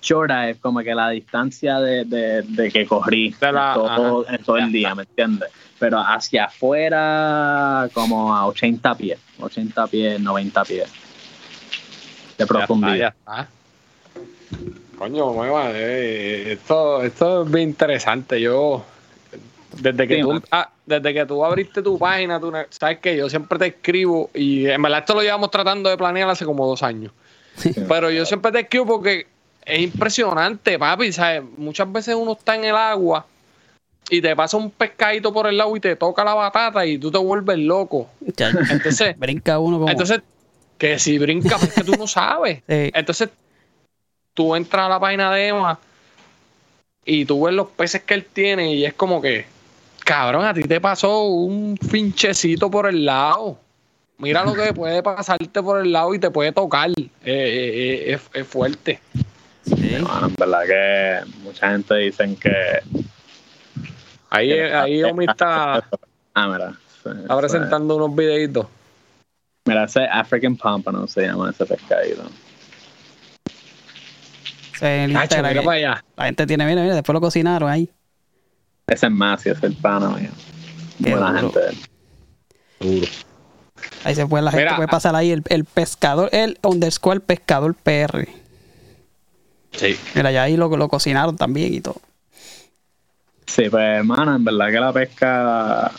Short 0.00 0.30
dive, 0.30 0.56
como 0.60 0.80
que 0.80 0.94
la 0.94 1.10
distancia 1.10 1.80
de, 1.80 2.04
de, 2.04 2.42
de 2.42 2.70
que 2.70 2.86
corrí 2.86 3.34
De 3.40 3.52
la- 3.52 3.72
todo, 3.74 4.24
ajá. 4.26 4.38
todo 4.44 4.56
el 4.58 4.72
día, 4.72 4.94
¿me 4.94 5.02
entiendes? 5.02 5.48
Pero 5.78 5.98
hacia 5.98 6.44
afuera, 6.44 7.88
como 7.92 8.34
a 8.34 8.46
80 8.46 8.94
pies, 8.94 9.18
80 9.40 9.86
pies, 9.88 10.20
90 10.20 10.64
pies 10.64 10.92
de 12.38 12.46
profundidad. 12.46 12.96
Ya 12.96 13.08
está, 13.08 13.36
ya 13.36 13.42
está. 13.42 13.64
Coño, 14.98 15.32
mueva, 15.32 15.70
eh, 15.72 16.52
esto, 16.52 17.02
esto 17.02 17.42
es 17.42 17.50
bien 17.50 17.70
interesante. 17.70 18.40
Yo, 18.40 18.84
desde 19.80 20.06
que, 20.06 20.16
Sí, 20.16 20.22
tú, 20.22 20.42
ah, 20.52 20.70
desde 20.86 21.12
que 21.12 21.26
tú 21.26 21.44
abriste 21.44 21.82
tu 21.82 21.98
página, 21.98 22.38
tú, 22.38 22.52
sabes 22.70 22.98
que 22.98 23.16
yo 23.16 23.28
siempre 23.28 23.58
te 23.58 23.66
escribo 23.66 24.30
y 24.32 24.66
en 24.66 24.80
verdad 24.80 25.00
esto 25.00 25.14
lo 25.14 25.22
llevamos 25.22 25.50
tratando 25.50 25.90
de 25.90 25.96
planear 25.96 26.28
hace 26.28 26.44
como 26.44 26.66
dos 26.66 26.82
años. 26.82 27.12
Pero 27.88 28.10
yo 28.10 28.24
siempre 28.24 28.52
te 28.52 28.60
escribo 28.60 28.86
porque 28.86 29.26
es 29.64 29.80
impresionante, 29.80 30.78
papi. 30.78 31.12
¿sabes? 31.12 31.42
Muchas 31.56 31.90
veces 31.90 32.14
uno 32.14 32.32
está 32.32 32.54
en 32.54 32.64
el 32.64 32.76
agua 32.76 33.26
y 34.10 34.20
te 34.20 34.36
pasa 34.36 34.56
un 34.56 34.70
pescadito 34.70 35.32
por 35.32 35.46
el 35.46 35.56
lado 35.56 35.76
y 35.76 35.80
te 35.80 35.96
toca 35.96 36.24
la 36.24 36.34
batata 36.34 36.84
y 36.86 36.98
tú 36.98 37.10
te 37.10 37.18
vuelves 37.18 37.58
loco. 37.58 38.08
Entonces, 38.26 39.16
Brinca 39.18 39.58
uno 39.58 39.78
como. 39.78 39.90
entonces 39.90 40.20
que 40.78 40.98
si 40.98 41.18
brincas 41.18 41.62
es 41.62 41.72
que 41.72 41.84
tú 41.84 41.92
no 41.98 42.06
sabes. 42.06 42.62
Sí. 42.68 42.90
Entonces, 42.94 43.30
tú 44.34 44.54
entras 44.54 44.86
a 44.86 44.88
la 44.88 45.00
página 45.00 45.32
de 45.32 45.48
Emma 45.48 45.78
y 47.04 47.24
tú 47.24 47.44
ves 47.44 47.54
los 47.54 47.68
peces 47.68 48.02
que 48.02 48.14
él 48.14 48.24
tiene 48.24 48.74
y 48.74 48.84
es 48.84 48.94
como 48.94 49.20
que, 49.20 49.46
cabrón, 50.04 50.44
a 50.44 50.54
ti 50.54 50.62
te 50.64 50.80
pasó 50.80 51.24
un 51.24 51.76
finchecito 51.76 52.70
por 52.70 52.88
el 52.88 53.04
lado. 53.04 53.58
Mira 54.18 54.44
lo 54.44 54.54
que 54.54 54.72
puede 54.74 55.02
pasarte 55.02 55.62
por 55.62 55.80
el 55.80 55.92
lado 55.92 56.14
y 56.14 56.18
te 56.18 56.30
puede 56.30 56.52
tocar. 56.52 56.90
Eh, 56.90 56.94
eh, 56.96 57.10
eh, 57.24 58.14
es, 58.14 58.20
es 58.32 58.46
fuerte. 58.46 59.00
Sí. 59.64 59.96
Bueno, 60.00 60.26
en 60.26 60.34
verdad 60.34 60.66
que 60.66 61.32
mucha 61.42 61.70
gente 61.70 61.94
dicen 61.96 62.36
que... 62.36 62.50
Ahí, 64.36 64.52
ahí 64.52 65.02
Omi 65.04 65.26
está, 65.26 65.84
Ah, 66.34 66.48
mira. 66.48 66.74
está 67.20 67.38
presentando 67.38 67.96
unos 67.96 68.14
videitos. 68.16 68.66
Mira, 69.66 69.84
ese 69.84 70.04
African 70.04 70.56
Pompano 70.56 71.06
se 71.06 71.22
llama 71.26 71.50
ese 71.50 71.64
pescadito. 71.64 72.22
Nacho, 74.80 74.86
Instagram, 75.08 75.48
mira 75.50 75.60
que 75.60 75.64
para 75.64 75.76
allá. 75.76 76.04
La 76.16 76.24
gente 76.26 76.46
tiene, 76.46 76.66
mira, 76.66 76.82
mira, 76.82 76.94
después 76.94 77.14
lo 77.14 77.20
cocinaron 77.20 77.70
ahí. 77.70 77.88
Ese 78.86 79.06
es 79.06 79.12
Masi, 79.12 79.48
ese 79.50 79.58
es 79.58 79.64
el 79.64 79.76
pana 79.76 80.10
mío. 80.10 80.30
Qué 81.02 81.10
Buena 81.10 81.40
duro. 81.40 81.52
gente. 81.52 83.08
Ahí 84.04 84.14
se 84.14 84.26
puede, 84.26 84.42
la 84.44 84.50
gente 84.50 84.64
Mira, 84.64 84.76
puede 84.76 84.88
pasar 84.88 85.14
ahí 85.16 85.30
el, 85.30 85.42
el 85.48 85.64
pescador, 85.64 86.28
el 86.32 86.58
underscore 86.62 87.20
pescador 87.20 87.74
PR. 87.74 88.28
Sí. 89.72 89.98
Mira, 90.14 90.30
ya 90.32 90.42
ahí 90.42 90.56
lo, 90.56 90.68
lo 90.76 90.88
cocinaron 90.88 91.36
también 91.36 91.72
y 91.72 91.80
todo. 91.80 91.96
Sí, 93.46 93.68
pues 93.68 93.82
hermano, 93.98 94.36
en 94.36 94.44
verdad 94.44 94.70
que 94.70 94.80
la 94.80 94.92
pesca, 94.92 95.92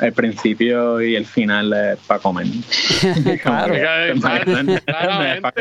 el 0.00 0.12
principio 0.12 1.00
y 1.02 1.16
el 1.16 1.26
final 1.26 1.72
es 1.72 1.98
para 2.06 2.20
comer. 2.22 2.46
claro. 3.42 3.74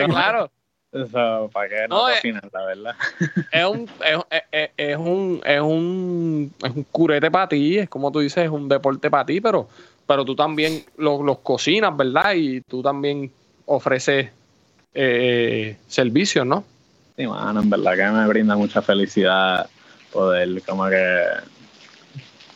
Claro. 0.08 0.52
Eso, 0.94 1.50
¿para 1.54 1.70
qué 1.70 1.88
no, 1.88 1.96
No, 2.02 2.10
eh. 2.10 2.14
cocinar, 2.16 2.50
la 2.52 2.66
verdad? 2.66 2.96
es 3.52 3.66
un, 3.66 3.90
es, 4.30 4.42
es- 4.52 4.70
es 4.76 4.98
un, 4.98 5.42
es 5.46 5.62
un, 5.62 6.54
es 6.64 6.72
un 6.76 6.84
curete 6.92 7.32
para 7.32 7.48
ti, 7.48 7.78
es 7.78 7.88
como 7.90 8.12
tú 8.12 8.20
dices, 8.20 8.44
es 8.44 8.50
un 8.50 8.68
deporte 8.68 9.10
para 9.10 9.26
ti, 9.26 9.40
pero, 9.40 9.70
pero 10.06 10.26
tú 10.26 10.36
también 10.36 10.84
los, 10.98 11.22
los 11.22 11.40
cocinas, 11.40 11.96
¿verdad? 11.96 12.34
Y 12.36 12.60
tú 12.62 12.82
también 12.84 13.32
ofreces 13.68 14.30
eh, 14.94 15.78
servicios, 15.88 16.46
¿no? 16.46 16.66
Sí, 17.16 17.26
mano, 17.26 17.62
en 17.62 17.70
verdad 17.70 17.96
que 17.96 18.04
me 18.12 18.28
brinda 18.28 18.58
mucha 18.58 18.82
felicidad 18.82 19.70
poder 20.12 20.62
como 20.63 20.89
que 20.89 21.24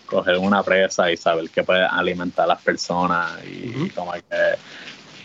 coger 0.05 0.37
una 0.37 0.63
presa 0.63 1.11
y 1.11 1.17
saber 1.17 1.49
que 1.49 1.63
puede 1.63 1.83
alimentar 1.83 2.45
a 2.45 2.49
las 2.49 2.61
personas 2.61 3.31
y 3.45 3.89
como 3.89 4.13
que 4.13 4.21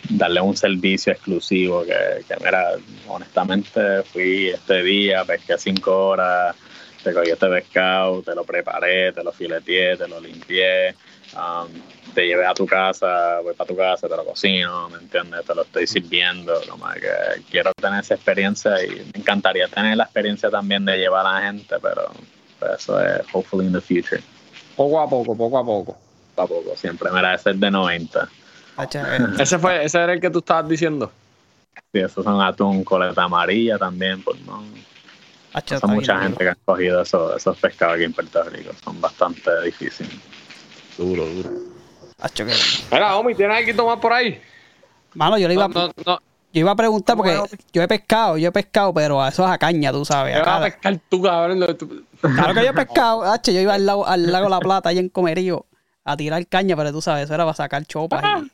darle 0.09 0.41
un 0.41 0.57
servicio 0.57 1.13
exclusivo 1.13 1.83
que, 1.83 2.25
que, 2.27 2.35
mira, 2.43 2.71
honestamente 3.07 4.03
fui 4.03 4.49
este 4.49 4.81
día, 4.83 5.23
pesqué 5.23 5.57
cinco 5.57 6.07
horas, 6.07 6.55
te 7.03 7.13
cogí 7.13 7.29
este 7.29 7.47
pescado, 7.47 8.21
te 8.21 8.35
lo 8.35 8.43
preparé, 8.43 9.11
te 9.11 9.23
lo 9.23 9.31
fileteé, 9.31 9.97
te 9.97 10.07
lo 10.07 10.19
limpié, 10.19 10.95
um, 11.35 11.67
te 12.13 12.27
llevé 12.27 12.45
a 12.45 12.53
tu 12.53 12.65
casa, 12.65 13.39
voy 13.41 13.53
para 13.53 13.67
tu 13.67 13.75
casa, 13.75 14.07
te 14.07 14.15
lo 14.15 14.25
cocino, 14.25 14.89
¿me 14.89 14.97
entiendes? 14.97 15.45
Te 15.45 15.55
lo 15.55 15.61
estoy 15.63 15.87
sirviendo, 15.87 16.53
como 16.69 16.87
que 16.93 17.41
quiero 17.49 17.71
tener 17.73 18.01
esa 18.01 18.15
experiencia 18.15 18.83
y 18.83 18.89
me 19.13 19.19
encantaría 19.19 19.67
tener 19.67 19.95
la 19.97 20.03
experiencia 20.03 20.49
también 20.49 20.83
de 20.85 20.97
llevar 20.97 21.25
a 21.25 21.33
la 21.33 21.41
gente, 21.41 21.75
pero 21.81 22.11
eso 22.75 22.99
es 23.03 23.21
hopefully 23.33 23.65
in 23.67 23.73
the 23.73 23.81
future, 23.81 24.21
Poco 24.75 25.01
a 25.01 25.09
poco, 25.09 25.35
poco 25.35 25.57
a 25.57 25.65
poco. 25.65 25.97
a 26.37 26.47
poco, 26.47 26.75
siempre, 26.75 27.09
mira, 27.11 27.33
ese 27.35 27.51
es 27.51 27.59
de 27.59 27.71
90. 27.71 28.29
Hacha, 28.77 29.17
eh, 29.17 29.27
Ese 29.39 29.59
fue, 29.59 29.83
ese 29.85 29.99
era 29.99 30.13
el 30.13 30.21
que 30.21 30.29
tú 30.29 30.39
estabas 30.39 30.67
diciendo. 30.67 31.11
Sí, 31.93 31.99
esos 31.99 32.23
son 32.23 32.41
atún, 32.41 32.83
coleta 32.83 33.23
amarilla 33.23 33.77
también, 33.77 34.21
pues 34.23 34.39
no. 34.41 34.63
hacha, 35.53 35.79
mucha 35.87 36.19
gente 36.21 36.43
que 36.43 36.49
ha 36.49 36.55
cogido 36.65 37.01
esos, 37.01 37.35
esos 37.35 37.57
pescados 37.57 37.95
aquí 37.95 38.05
en 38.05 38.13
Puerto 38.13 38.43
Rico, 38.43 38.71
son 38.83 38.99
bastante 38.99 39.61
difíciles. 39.61 40.11
Duro, 41.01 41.25
duro. 41.25 41.49
hacha, 42.19 42.45
que- 42.45 42.53
Mira, 42.91 43.15
Omi, 43.17 43.33
¿tienes 43.35 43.67
algo 43.67 43.87
más 43.87 43.99
por 43.99 44.13
ahí? 44.13 44.39
Mano, 45.15 45.37
yo 45.37 45.47
le 45.47 45.55
iba, 45.55 45.67
No, 45.67 45.87
no, 45.87 45.93
no. 46.05 46.19
yo 46.53 46.59
iba 46.61 46.71
a 46.71 46.75
preguntar 46.75 47.17
¿Cómo 47.17 47.29
porque 47.29 47.57
yo 47.73 47.81
he 47.81 47.87
pescado, 47.87 48.37
yo 48.37 48.49
he 48.49 48.51
pescado, 48.51 48.93
pero 48.93 49.21
a 49.21 49.29
eso 49.29 49.43
es 49.43 49.49
a 49.51 49.57
caña, 49.57 49.91
tú 49.91 50.05
sabes. 50.05 50.33
Te 50.35 50.39
vas 50.39 50.47
a 50.47 50.55
acá- 50.57 50.65
pescar 50.65 50.99
tú, 51.09 51.21
cabrón. 51.21 51.77
tú- 51.77 52.05
Claro 52.21 52.53
que 52.53 52.63
yo 52.63 52.69
he 52.69 52.73
pescado, 53.03 53.23
hacha, 53.23 53.51
yo 53.51 53.59
iba 53.61 53.73
al 53.73 53.85
lago, 53.85 54.05
al 54.07 54.31
lago 54.31 54.47
La 54.49 54.59
Plata, 54.59 54.89
allá 54.89 54.99
en 54.99 55.09
Comerío, 55.09 55.65
a 56.05 56.15
tirar 56.15 56.45
caña, 56.47 56.75
pero 56.75 56.91
tú 56.91 57.01
sabes, 57.01 57.25
eso 57.25 57.33
era 57.33 57.43
para 57.45 57.55
sacar 57.55 57.83
chopas. 57.85 58.23
y- 58.23 58.51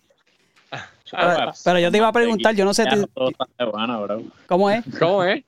Pero- 1.09 1.51
pero 1.63 1.79
yo 1.79 1.91
te 1.91 1.97
iba 1.97 2.07
a 2.07 2.11
preguntar, 2.11 2.53
yo 2.55 2.65
no 2.65 2.73
sé 2.73 2.83
bro. 2.85 4.21
¿Cómo 4.47 4.69
es? 4.69 4.83
¿Cómo 4.99 5.23
es? 5.23 5.43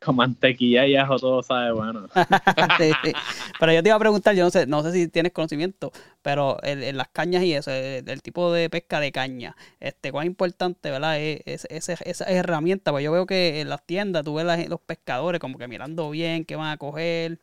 Con 0.00 0.16
mantequilla 0.16 0.86
y 0.86 0.94
ajo 0.96 1.18
todo 1.18 1.42
sabe 1.42 1.72
bueno. 1.72 2.06
Pero 3.58 3.72
yo 3.72 3.82
te 3.82 3.88
iba 3.88 3.96
a 3.96 3.98
preguntar, 3.98 4.34
yo 4.34 4.44
no 4.44 4.50
sé, 4.50 4.66
no 4.66 4.82
sé 4.82 4.92
si 4.92 5.08
tienes 5.08 5.32
conocimiento, 5.32 5.92
pero 6.22 6.58
en 6.62 6.96
las 6.96 7.08
cañas 7.08 7.42
y 7.42 7.52
eso, 7.54 7.70
el, 7.72 8.08
el 8.08 8.22
tipo 8.22 8.52
de 8.52 8.70
pesca 8.70 9.00
de 9.00 9.12
caña, 9.12 9.56
este, 9.80 10.12
cuán 10.12 10.26
importante, 10.26 10.90
¿verdad? 10.90 11.18
Es, 11.20 11.40
es- 11.46 11.88
esa, 11.88 12.04
esa 12.04 12.24
herramienta, 12.26 12.92
pues 12.92 13.04
yo 13.04 13.12
veo 13.12 13.26
que 13.26 13.60
en 13.60 13.68
las 13.68 13.84
tiendas 13.84 14.24
tú 14.24 14.34
ves 14.34 14.44
la 14.46 14.56
gen- 14.56 14.70
los 14.70 14.80
pescadores 14.80 15.40
como 15.40 15.58
que 15.58 15.68
mirando 15.68 16.10
bien 16.10 16.44
qué 16.44 16.56
van 16.56 16.70
a 16.70 16.76
coger. 16.78 17.38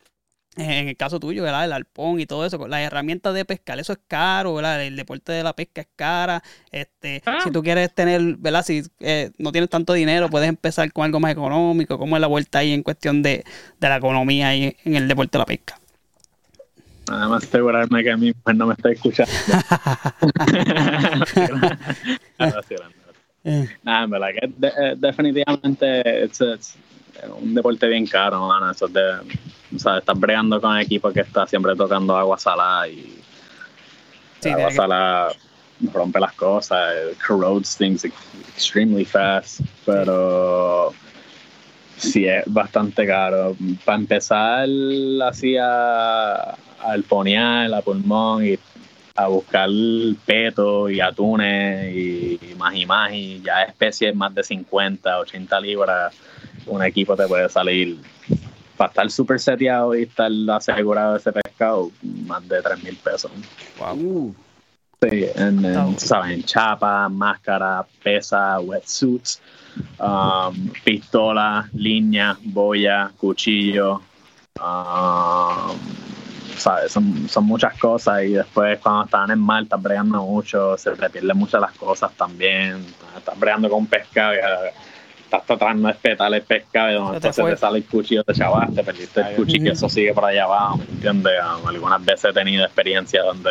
En 0.56 0.88
el 0.88 0.96
caso 0.96 1.20
tuyo, 1.20 1.42
¿verdad? 1.42 1.66
El 1.66 1.72
arpón 1.72 2.18
y 2.18 2.24
todo 2.26 2.46
eso, 2.46 2.66
las 2.66 2.80
herramientas 2.80 3.34
de 3.34 3.44
pescar, 3.44 3.78
eso 3.78 3.92
es 3.92 3.98
caro, 4.08 4.54
¿verdad? 4.54 4.82
El 4.82 4.96
deporte 4.96 5.32
de 5.32 5.42
la 5.42 5.52
pesca 5.54 5.82
es 5.82 5.88
cara. 5.96 6.42
Este, 6.72 7.22
Ah. 7.26 7.40
si 7.44 7.50
tú 7.50 7.62
quieres 7.62 7.94
tener, 7.94 8.36
¿verdad? 8.38 8.64
Si 8.64 8.82
eh, 9.00 9.30
no 9.38 9.52
tienes 9.52 9.68
tanto 9.68 9.92
dinero, 9.92 10.30
puedes 10.30 10.48
empezar 10.48 10.90
con 10.92 11.04
algo 11.04 11.20
más 11.20 11.32
económico. 11.32 11.98
¿Cómo 11.98 12.16
es 12.16 12.20
la 12.22 12.26
vuelta 12.26 12.60
ahí 12.60 12.72
en 12.72 12.82
cuestión 12.82 13.22
de, 13.22 13.44
de 13.78 13.88
la 13.88 13.96
economía 13.96 14.48
ahí 14.48 14.74
en 14.84 14.96
el 14.96 15.08
deporte 15.08 15.32
de 15.32 15.38
la 15.40 15.46
pesca? 15.46 15.78
Nada 17.08 17.28
más 17.28 17.44
asegurarme 17.44 18.02
que 18.02 18.16
mi 18.16 18.32
mujer 18.32 18.56
no 18.56 18.66
me 18.66 18.74
está 18.74 18.90
escuchando. 18.90 19.32
Eh, 23.48 23.68
Nada, 23.84 24.02
en 24.04 24.10
verdad 24.10 24.28
que 24.40 24.48
de- 24.56 24.68
eh, 24.68 24.94
definitivamente 24.96 26.24
es, 26.24 26.40
es 26.40 26.74
un 27.40 27.54
deporte 27.54 27.86
bien 27.88 28.06
caro, 28.06 28.46
mano. 28.46 28.70
Eso 28.70 28.86
es 28.86 28.92
de, 28.92 29.12
o 29.74 29.78
sea, 29.78 29.98
estás 29.98 30.18
bregando 30.18 30.60
con 30.60 30.78
equipos 30.78 31.12
que 31.12 31.20
está 31.20 31.46
siempre 31.46 31.74
tocando 31.76 32.16
agua 32.16 32.38
salada 32.38 32.88
y 32.88 33.22
Sí, 34.40 34.50
agua 34.50 34.68
que- 34.68 34.74
salada 34.76 35.32
rompe 35.92 36.18
las 36.20 36.32
cosas, 36.34 36.94
it 37.12 37.18
corrodes 37.26 37.76
things 37.76 38.04
extremely 38.04 39.04
fast, 39.04 39.60
pero 39.84 40.92
sí 41.96 42.26
es 42.26 42.44
bastante 42.46 43.06
caro. 43.06 43.56
Para 43.84 43.98
empezar, 43.98 44.68
así 45.24 45.56
a, 45.60 46.56
al 46.80 47.02
ponear, 47.08 47.72
a 47.74 47.82
pulmón 47.82 48.46
y 48.46 48.58
a 49.16 49.26
buscar 49.28 49.68
peto 50.26 50.90
y 50.90 51.00
atunes 51.00 51.94
y, 51.94 52.38
y 52.50 52.54
más 52.54 52.74
y 52.74 52.84
más 52.86 53.12
y 53.12 53.40
ya 53.42 53.62
especies 53.62 54.14
más 54.14 54.34
de 54.34 54.44
50, 54.44 55.18
80 55.18 55.58
libras, 55.60 56.14
un 56.66 56.82
equipo 56.82 57.16
te 57.16 57.26
puede 57.26 57.48
salir 57.48 57.98
para 58.76 58.88
estar 58.88 59.10
súper 59.10 59.40
seteado 59.40 59.94
y 59.94 60.02
estar 60.02 60.30
asegurado 60.50 61.12
de 61.12 61.18
ese 61.18 61.32
pescado, 61.32 61.90
más 62.02 62.46
de 62.48 62.60
3 62.60 62.84
mil 62.84 62.96
pesos. 62.96 63.30
Uh, 63.80 64.32
Sí, 65.02 65.26
en, 65.34 65.62
en, 65.62 65.98
sabes, 65.98 66.32
en 66.32 66.42
chapa, 66.42 67.06
máscara, 67.10 67.84
pesa, 68.02 68.58
wetsuits, 68.60 69.42
um, 70.00 70.70
pistola, 70.82 71.68
línea, 71.74 72.34
boya, 72.42 73.10
cuchillo, 73.18 74.00
um, 74.58 75.76
¿sabes? 76.56 76.92
Son, 76.92 77.28
son 77.28 77.44
muchas 77.44 77.78
cosas 77.78 78.24
y 78.24 78.32
después 78.32 78.78
cuando 78.78 79.04
están 79.04 79.30
en 79.30 79.38
mar 79.38 79.64
estás 79.64 79.82
bregando 79.82 80.24
mucho, 80.24 80.78
se 80.78 80.90
te 80.92 81.10
pierden 81.10 81.36
muchas 81.36 81.60
las 81.60 81.72
cosas 81.72 82.10
también. 82.14 82.82
Estás 83.14 83.38
bregando 83.38 83.68
con 83.68 83.80
un 83.80 83.86
pescado 83.86 84.34
y 84.34 84.38
estás 85.38 85.58
tratando 85.58 85.88
de 85.88 85.94
espetar 85.94 86.32
el 86.34 86.42
pescado 86.42 86.88
y 86.90 86.92
de 86.94 86.98
momento 87.00 87.32
se 87.32 87.42
te 87.42 87.56
sale 87.56 87.78
el 87.78 87.84
cuchillo, 87.84 88.24
te 88.24 88.32
chavaste, 88.34 88.82
perdiste 88.84 89.20
el 89.20 89.26
cuchillo 89.36 89.64
y 89.66 89.68
eso 89.72 89.88
sigue 89.88 90.12
por 90.14 90.24
allá 90.24 90.44
abajo, 90.44 90.78
¿me 90.78 90.84
entiendes? 90.84 91.32
Um, 91.62 91.66
algunas 91.68 92.04
veces 92.04 92.30
he 92.30 92.32
tenido 92.32 92.64
experiencias 92.64 93.24
donde 93.24 93.50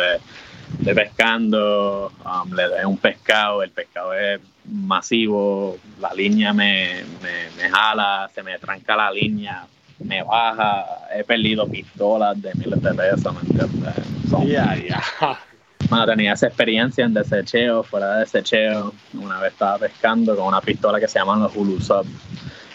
de 0.78 0.94
pescando, 0.94 2.12
um, 2.24 2.52
le 2.54 2.64
doy 2.64 2.84
un 2.84 2.98
pescado, 2.98 3.62
el 3.62 3.70
pescado 3.70 4.12
es 4.14 4.40
masivo, 4.68 5.78
la 6.00 6.12
línea 6.12 6.52
me, 6.52 7.02
me, 7.22 7.50
me 7.62 7.70
jala, 7.70 8.28
se 8.34 8.42
me 8.42 8.58
tranca 8.58 8.96
la 8.96 9.10
línea, 9.10 9.64
me 10.00 10.22
baja, 10.22 10.84
he 11.14 11.22
perdido 11.24 11.66
pistolas 11.68 12.40
de 12.42 12.52
miles 12.54 12.82
de 12.82 12.94
pesos, 12.94 13.32
¿me 13.34 13.40
entiendes? 13.40 13.94
Son- 14.28 14.46
Ya, 14.46 14.74
ya. 14.76 15.00
Bueno, 15.88 16.06
tenía 16.06 16.32
esa 16.32 16.48
experiencia 16.48 17.04
en 17.04 17.14
desecheo, 17.14 17.82
fuera 17.82 18.14
de 18.14 18.20
desecheo. 18.20 18.92
Una 19.14 19.38
vez 19.38 19.52
estaba 19.52 19.78
pescando 19.78 20.34
con 20.34 20.46
una 20.46 20.60
pistola 20.60 20.98
que 20.98 21.06
se 21.06 21.18
llaman 21.18 21.40
los 21.40 21.54
Hulu 21.54 21.80
Sub. 21.80 22.06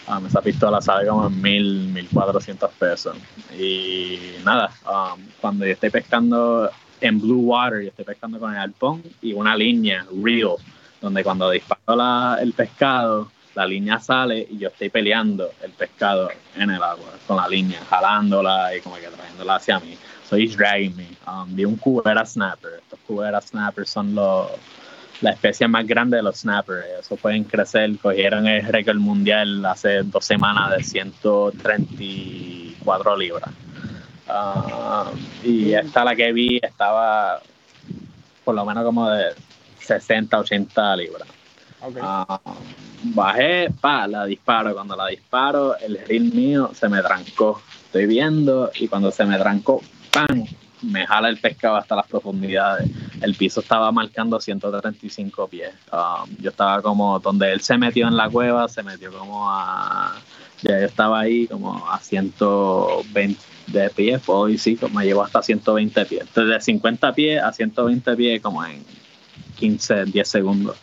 Um, 0.08 0.26
esa 0.26 0.40
pistola 0.40 0.80
sale 0.80 1.06
como 1.08 1.26
en 1.26 1.42
mil, 1.42 1.88
mil 1.88 2.08
cuatrocientos 2.08 2.70
pesos. 2.72 3.16
Y 3.58 4.18
nada, 4.44 4.70
um, 4.86 5.20
cuando 5.40 5.66
yo 5.66 5.72
estoy 5.72 5.90
pescando 5.90 6.70
en 7.00 7.20
Blue 7.20 7.42
Water, 7.42 7.82
yo 7.82 7.88
estoy 7.88 8.04
pescando 8.04 8.38
con 8.38 8.52
el 8.52 8.58
arpón 8.58 9.02
y 9.20 9.32
una 9.34 9.56
línea 9.56 10.06
real, 10.22 10.56
donde 11.00 11.22
cuando 11.22 11.50
disparo 11.50 11.96
la- 11.96 12.38
el 12.40 12.52
pescado, 12.52 13.30
la 13.54 13.66
línea 13.66 14.00
sale 14.00 14.46
y 14.50 14.56
yo 14.58 14.68
estoy 14.68 14.88
peleando 14.88 15.50
el 15.62 15.72
pescado 15.72 16.30
en 16.56 16.70
el 16.70 16.82
agua 16.82 17.10
con 17.26 17.36
la 17.36 17.46
línea, 17.46 17.80
jalándola 17.90 18.74
y 18.74 18.80
como 18.80 18.96
que 18.96 19.08
trayéndola 19.08 19.56
hacia 19.56 19.78
mí. 19.80 19.96
He's 20.36 20.56
dragging 20.56 20.96
me. 20.96 21.08
Um, 21.26 21.54
vi 21.54 21.64
un 21.64 21.76
cubera 21.76 22.24
snapper. 22.24 22.80
Estos 22.82 22.98
cubera 23.06 23.40
snappers 23.40 23.90
son 23.90 24.14
los 24.14 24.48
la 25.20 25.30
especie 25.30 25.68
más 25.68 25.86
grande 25.86 26.16
de 26.16 26.22
los 26.22 26.38
snappers. 26.38 26.86
Eso 27.00 27.16
pueden 27.16 27.44
crecer. 27.44 27.96
Cogieron 27.98 28.46
el 28.46 28.66
récord 28.66 28.98
mundial 28.98 29.64
hace 29.64 30.02
dos 30.02 30.24
semanas 30.24 30.76
de 30.76 30.82
134 30.82 33.16
libras. 33.16 33.50
Um, 34.28 35.18
y 35.44 35.74
esta 35.74 36.04
la 36.04 36.16
que 36.16 36.32
vi 36.32 36.58
estaba 36.62 37.40
por 38.44 38.54
lo 38.54 38.64
menos 38.64 38.84
como 38.84 39.10
de 39.10 39.34
60, 39.80 40.38
80 40.38 40.96
libras. 40.96 41.28
Ah, 42.00 42.40
bajé, 43.02 43.68
pa, 43.80 44.06
la 44.06 44.26
disparo. 44.26 44.72
Cuando 44.74 44.96
la 44.96 45.08
disparo, 45.08 45.76
el 45.78 45.98
reel 46.06 46.32
mío 46.32 46.70
se 46.74 46.88
me 46.88 47.02
trancó. 47.02 47.60
Estoy 47.92 48.06
viendo 48.06 48.70
y 48.80 48.88
cuando 48.88 49.10
se 49.10 49.22
me 49.26 49.36
trancó, 49.36 49.82
¡pam! 50.10 50.46
Me 50.80 51.06
jala 51.06 51.28
el 51.28 51.36
pescado 51.36 51.76
hasta 51.76 51.94
las 51.94 52.06
profundidades. 52.06 52.90
El 53.20 53.34
piso 53.34 53.60
estaba 53.60 53.92
marcando 53.92 54.40
135 54.40 55.46
pies. 55.48 55.74
Um, 55.92 56.34
yo 56.40 56.48
estaba 56.48 56.80
como 56.80 57.20
donde 57.20 57.52
él 57.52 57.60
se 57.60 57.76
metió 57.76 58.08
en 58.08 58.16
la 58.16 58.30
cueva, 58.30 58.66
se 58.70 58.82
metió 58.82 59.12
como 59.12 59.46
a. 59.46 60.16
Ya 60.62 60.80
yo 60.80 60.86
estaba 60.86 61.20
ahí 61.20 61.46
como 61.46 61.86
a 61.86 61.98
120 61.98 63.38
de 63.66 63.90
pies, 63.90 64.22
decir, 64.48 64.80
como 64.80 65.00
me 65.00 65.04
llevó 65.04 65.22
hasta 65.24 65.42
120 65.42 66.06
pies. 66.06 66.24
Desde 66.34 66.62
50 66.62 67.12
pies 67.12 67.42
a 67.42 67.52
120 67.52 68.16
pies, 68.16 68.40
como 68.40 68.64
en 68.64 68.82
15, 69.58 70.06
10 70.06 70.26
segundos. 70.26 70.78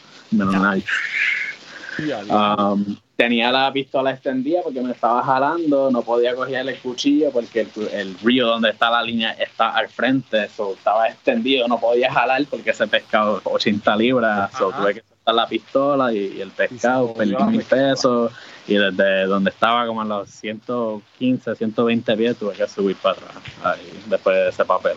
Ya, 2.07 2.21
ya. 2.23 2.53
Um, 2.55 2.97
tenía 3.19 3.51
la 3.51 3.69
pistola 3.73 4.11
extendida 4.11 4.61
porque 4.63 4.79
me 4.79 4.93
estaba 4.93 5.21
jalando, 5.21 5.91
no 5.91 6.03
podía 6.03 6.33
coger 6.33 6.69
el 6.69 6.79
cuchillo 6.79 7.31
porque 7.33 7.59
el, 7.59 7.87
el 7.91 8.19
río 8.19 8.47
donde 8.47 8.69
está 8.69 8.89
la 8.89 9.03
línea 9.03 9.31
está 9.31 9.71
al 9.71 9.89
frente, 9.89 10.47
so, 10.47 10.71
estaba 10.71 11.09
extendido, 11.09 11.67
no 11.67 11.77
podía 11.81 12.13
jalar 12.13 12.45
porque 12.49 12.69
ese 12.69 12.87
pescado 12.87 13.41
80 13.43 13.95
libras, 13.97 14.49
so, 14.57 14.71
tuve 14.71 14.93
que 14.93 15.01
soltar 15.01 15.35
la 15.35 15.47
pistola 15.47 16.13
y, 16.13 16.37
y 16.37 16.39
el 16.39 16.51
pescado, 16.51 17.13
perdí 17.13 17.57
pescada. 17.57 17.89
pesos 17.89 18.31
y 18.65 18.75
desde 18.75 19.25
donde 19.25 19.49
estaba 19.49 19.85
como 19.85 20.01
a 20.01 20.05
los 20.05 20.29
115, 20.29 21.57
120 21.57 22.15
pies 22.15 22.37
tuve 22.37 22.53
que 22.53 22.69
subir 22.69 22.95
para 22.95 23.17
atrás 23.17 23.35
ahí, 23.65 24.01
después 24.05 24.33
de 24.33 24.47
ese 24.47 24.63
papel. 24.63 24.95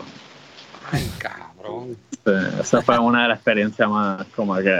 Ay, 0.89 1.11
cabrón. 1.19 1.97
Sí, 2.25 2.31
esa 2.61 2.81
fue 2.81 2.97
una 2.99 3.23
de 3.23 3.29
las 3.29 3.37
experiencias 3.37 3.89
más 3.89 4.25
como 4.35 4.55
que 4.55 4.79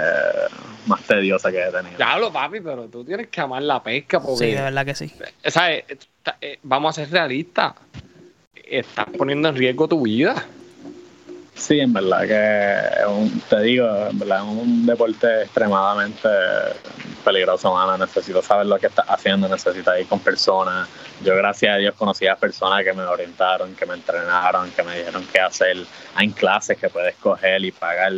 más 0.87 1.01
tediosas 1.03 1.51
que 1.51 1.61
he 1.61 1.71
tenido. 1.71 1.97
Diablo, 1.97 2.31
papi, 2.31 2.61
pero 2.61 2.87
tú 2.87 3.03
tienes 3.03 3.27
que 3.27 3.41
amar 3.41 3.61
la 3.63 3.81
pesca 3.83 4.19
Sí, 4.19 4.25
porque, 4.27 4.45
de 4.55 4.61
verdad 4.61 4.85
que 4.85 4.95
sí. 4.95 5.11
¿sabes? 5.47 5.83
Está- 5.87 6.37
eh, 6.39 6.59
Vamos 6.63 6.97
a 6.97 7.01
ser 7.03 7.11
realistas. 7.11 7.73
Estás 8.55 9.07
poniendo 9.17 9.49
en 9.49 9.55
riesgo 9.55 9.87
tu 9.87 10.01
vida. 10.03 10.35
Sí, 11.55 11.79
en 11.79 11.93
verdad 11.93 12.21
que 12.27 13.05
un- 13.07 13.39
te 13.41 13.59
digo, 13.61 13.87
en 14.09 14.19
verdad 14.19 14.39
es 14.39 14.43
un 14.43 14.85
deporte 14.85 15.43
extremadamente 15.43 16.27
peligroso, 17.23 17.73
mano. 17.73 17.97
Necesito 17.97 18.41
saber 18.41 18.65
lo 18.65 18.77
que 18.79 18.87
estás 18.87 19.05
haciendo, 19.07 19.47
necesito 19.47 19.97
ir 19.97 20.07
con 20.07 20.19
personas. 20.19 20.89
Yo, 21.23 21.35
gracias 21.35 21.75
a 21.75 21.77
Dios, 21.77 21.95
conocí 21.95 22.27
a 22.27 22.35
personas 22.35 22.83
que 22.83 22.91
me 22.93 23.03
orientaron, 23.03 23.75
que 23.75 23.85
me 23.85 23.93
entrenaron, 23.93 24.71
que 24.71 24.83
me 24.83 24.97
dijeron 24.97 25.25
qué 25.31 25.39
hacer. 25.39 25.77
Hay 26.15 26.29
clases 26.31 26.77
que 26.77 26.89
puedes 26.89 27.15
coger 27.15 27.63
y 27.63 27.71
pagar 27.71 28.11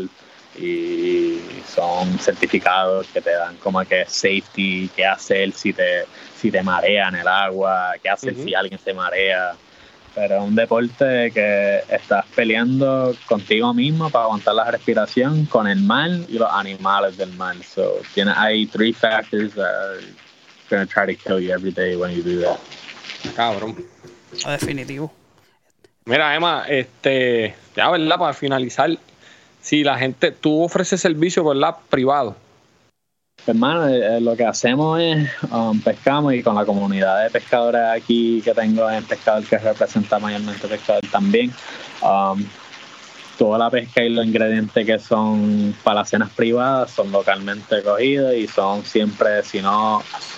y 0.57 1.61
son 1.67 2.17
certificados 2.17 3.07
que 3.07 3.21
te 3.21 3.31
dan 3.31 3.57
como 3.57 3.83
que 3.85 4.05
safety, 4.07 4.89
qué 4.95 5.05
hacer 5.05 5.51
si 5.51 5.73
te, 5.73 6.05
si 6.35 6.49
te 6.49 6.63
marea 6.63 7.09
en 7.09 7.15
el 7.15 7.27
agua, 7.27 7.93
qué 8.01 8.09
hacer 8.09 8.35
si 8.35 8.55
alguien 8.55 8.79
se 8.79 8.93
marea. 8.93 9.55
Pero 10.15 10.37
es 10.37 10.43
un 10.43 10.55
deporte 10.55 11.29
que 11.31 11.81
estás 11.89 12.25
peleando 12.33 13.13
contigo 13.27 13.73
mismo 13.73 14.09
para 14.09 14.25
aguantar 14.25 14.55
la 14.55 14.71
respiración 14.71 15.45
con 15.45 15.67
el 15.67 15.81
mar 15.81 16.09
y 16.29 16.39
los 16.39 16.49
animales 16.49 17.17
del 17.17 17.33
mar. 17.33 17.57
So, 17.63 17.97
tiene, 18.13 18.31
hay 18.33 18.65
three 18.65 18.93
factors 18.93 19.53
that 19.55 19.65
are 19.65 20.01
going 20.69 20.87
to 20.87 20.91
try 20.91 21.05
to 21.05 21.15
kill 21.21 21.39
you 21.39 21.51
every 21.51 21.71
day 21.71 21.97
when 21.97 22.15
you 22.15 22.23
do 22.23 22.41
that. 22.41 22.59
Cabrón. 23.35 23.75
No, 24.45 24.51
definitivo. 24.51 25.11
Mira, 26.05 26.33
Emma, 26.33 26.65
este, 26.67 27.55
ya, 27.75 27.89
¿verdad? 27.89 28.17
Para 28.17 28.33
finalizar, 28.33 28.97
si 29.61 29.83
la 29.83 29.97
gente, 29.97 30.31
tú 30.31 30.63
ofreces 30.63 31.01
servicio, 31.01 31.43
¿verdad? 31.43 31.75
Privado. 31.89 32.37
Hermano, 33.47 33.87
eh, 33.87 34.19
lo 34.21 34.35
que 34.35 34.43
hacemos 34.43 34.99
es 34.99 35.29
um, 35.51 35.79
pescamos 35.79 36.33
y 36.33 36.41
con 36.41 36.55
la 36.55 36.65
comunidad 36.65 37.23
de 37.23 37.29
pescadores 37.29 37.81
aquí 37.91 38.41
que 38.43 38.55
tengo 38.55 38.89
en 38.89 39.03
Pescador, 39.03 39.43
que 39.43 39.59
representa 39.59 40.17
mayormente 40.17 40.67
Pescador 40.67 41.03
también, 41.11 41.53
um, 42.01 42.43
toda 43.37 43.59
la 43.59 43.69
pesca 43.69 44.03
y 44.03 44.09
los 44.09 44.25
ingredientes 44.25 44.83
que 44.83 44.97
son 44.97 45.75
para 45.83 45.99
las 45.99 46.09
cenas 46.09 46.31
privadas 46.31 46.89
son 46.89 47.11
localmente 47.11 47.83
cogidos 47.83 48.33
y 48.33 48.47
son 48.47 48.83
siempre, 48.83 49.43
si 49.43 49.61
no, 49.61 49.97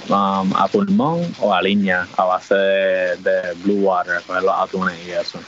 um, 0.09 0.53
a 0.55 0.67
pulmón 0.69 1.33
o 1.39 1.53
a 1.53 1.61
liña, 1.61 2.07
a 2.17 2.25
base 2.25 2.55
de, 2.55 3.17
de 3.17 3.53
blue 3.63 3.85
water, 3.85 4.21
coger 4.27 4.43
los 4.43 4.55
atunes 4.57 4.95
y 5.07 5.11
eso. 5.11 5.39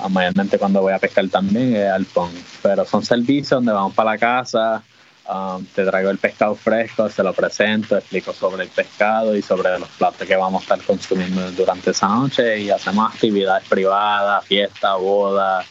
Ah, 0.00 0.08
mayormente 0.08 0.58
cuando 0.58 0.82
voy 0.82 0.92
a 0.92 0.98
pescar 0.98 1.28
también 1.28 1.76
es 1.76 1.88
al 1.88 2.04
pon. 2.04 2.30
Pero 2.62 2.84
son 2.84 3.04
servicios 3.04 3.50
donde 3.50 3.72
vamos 3.72 3.94
para 3.94 4.12
la 4.12 4.18
casa, 4.18 4.82
um, 5.28 5.64
te 5.66 5.84
traigo 5.84 6.10
el 6.10 6.18
pescado 6.18 6.54
fresco, 6.54 7.08
se 7.08 7.22
lo 7.22 7.32
presento, 7.32 7.96
explico 7.96 8.32
sobre 8.32 8.64
el 8.64 8.68
pescado 8.68 9.36
y 9.36 9.42
sobre 9.42 9.78
los 9.78 9.88
platos 9.90 10.26
que 10.26 10.36
vamos 10.36 10.62
a 10.62 10.64
estar 10.64 10.86
consumiendo 10.86 11.50
durante 11.52 11.90
esa 11.90 12.08
noche 12.08 12.60
y 12.60 12.70
hacemos 12.70 13.12
actividades 13.12 13.66
privadas, 13.68 14.44
fiestas, 14.44 14.98
bodas, 14.98 15.66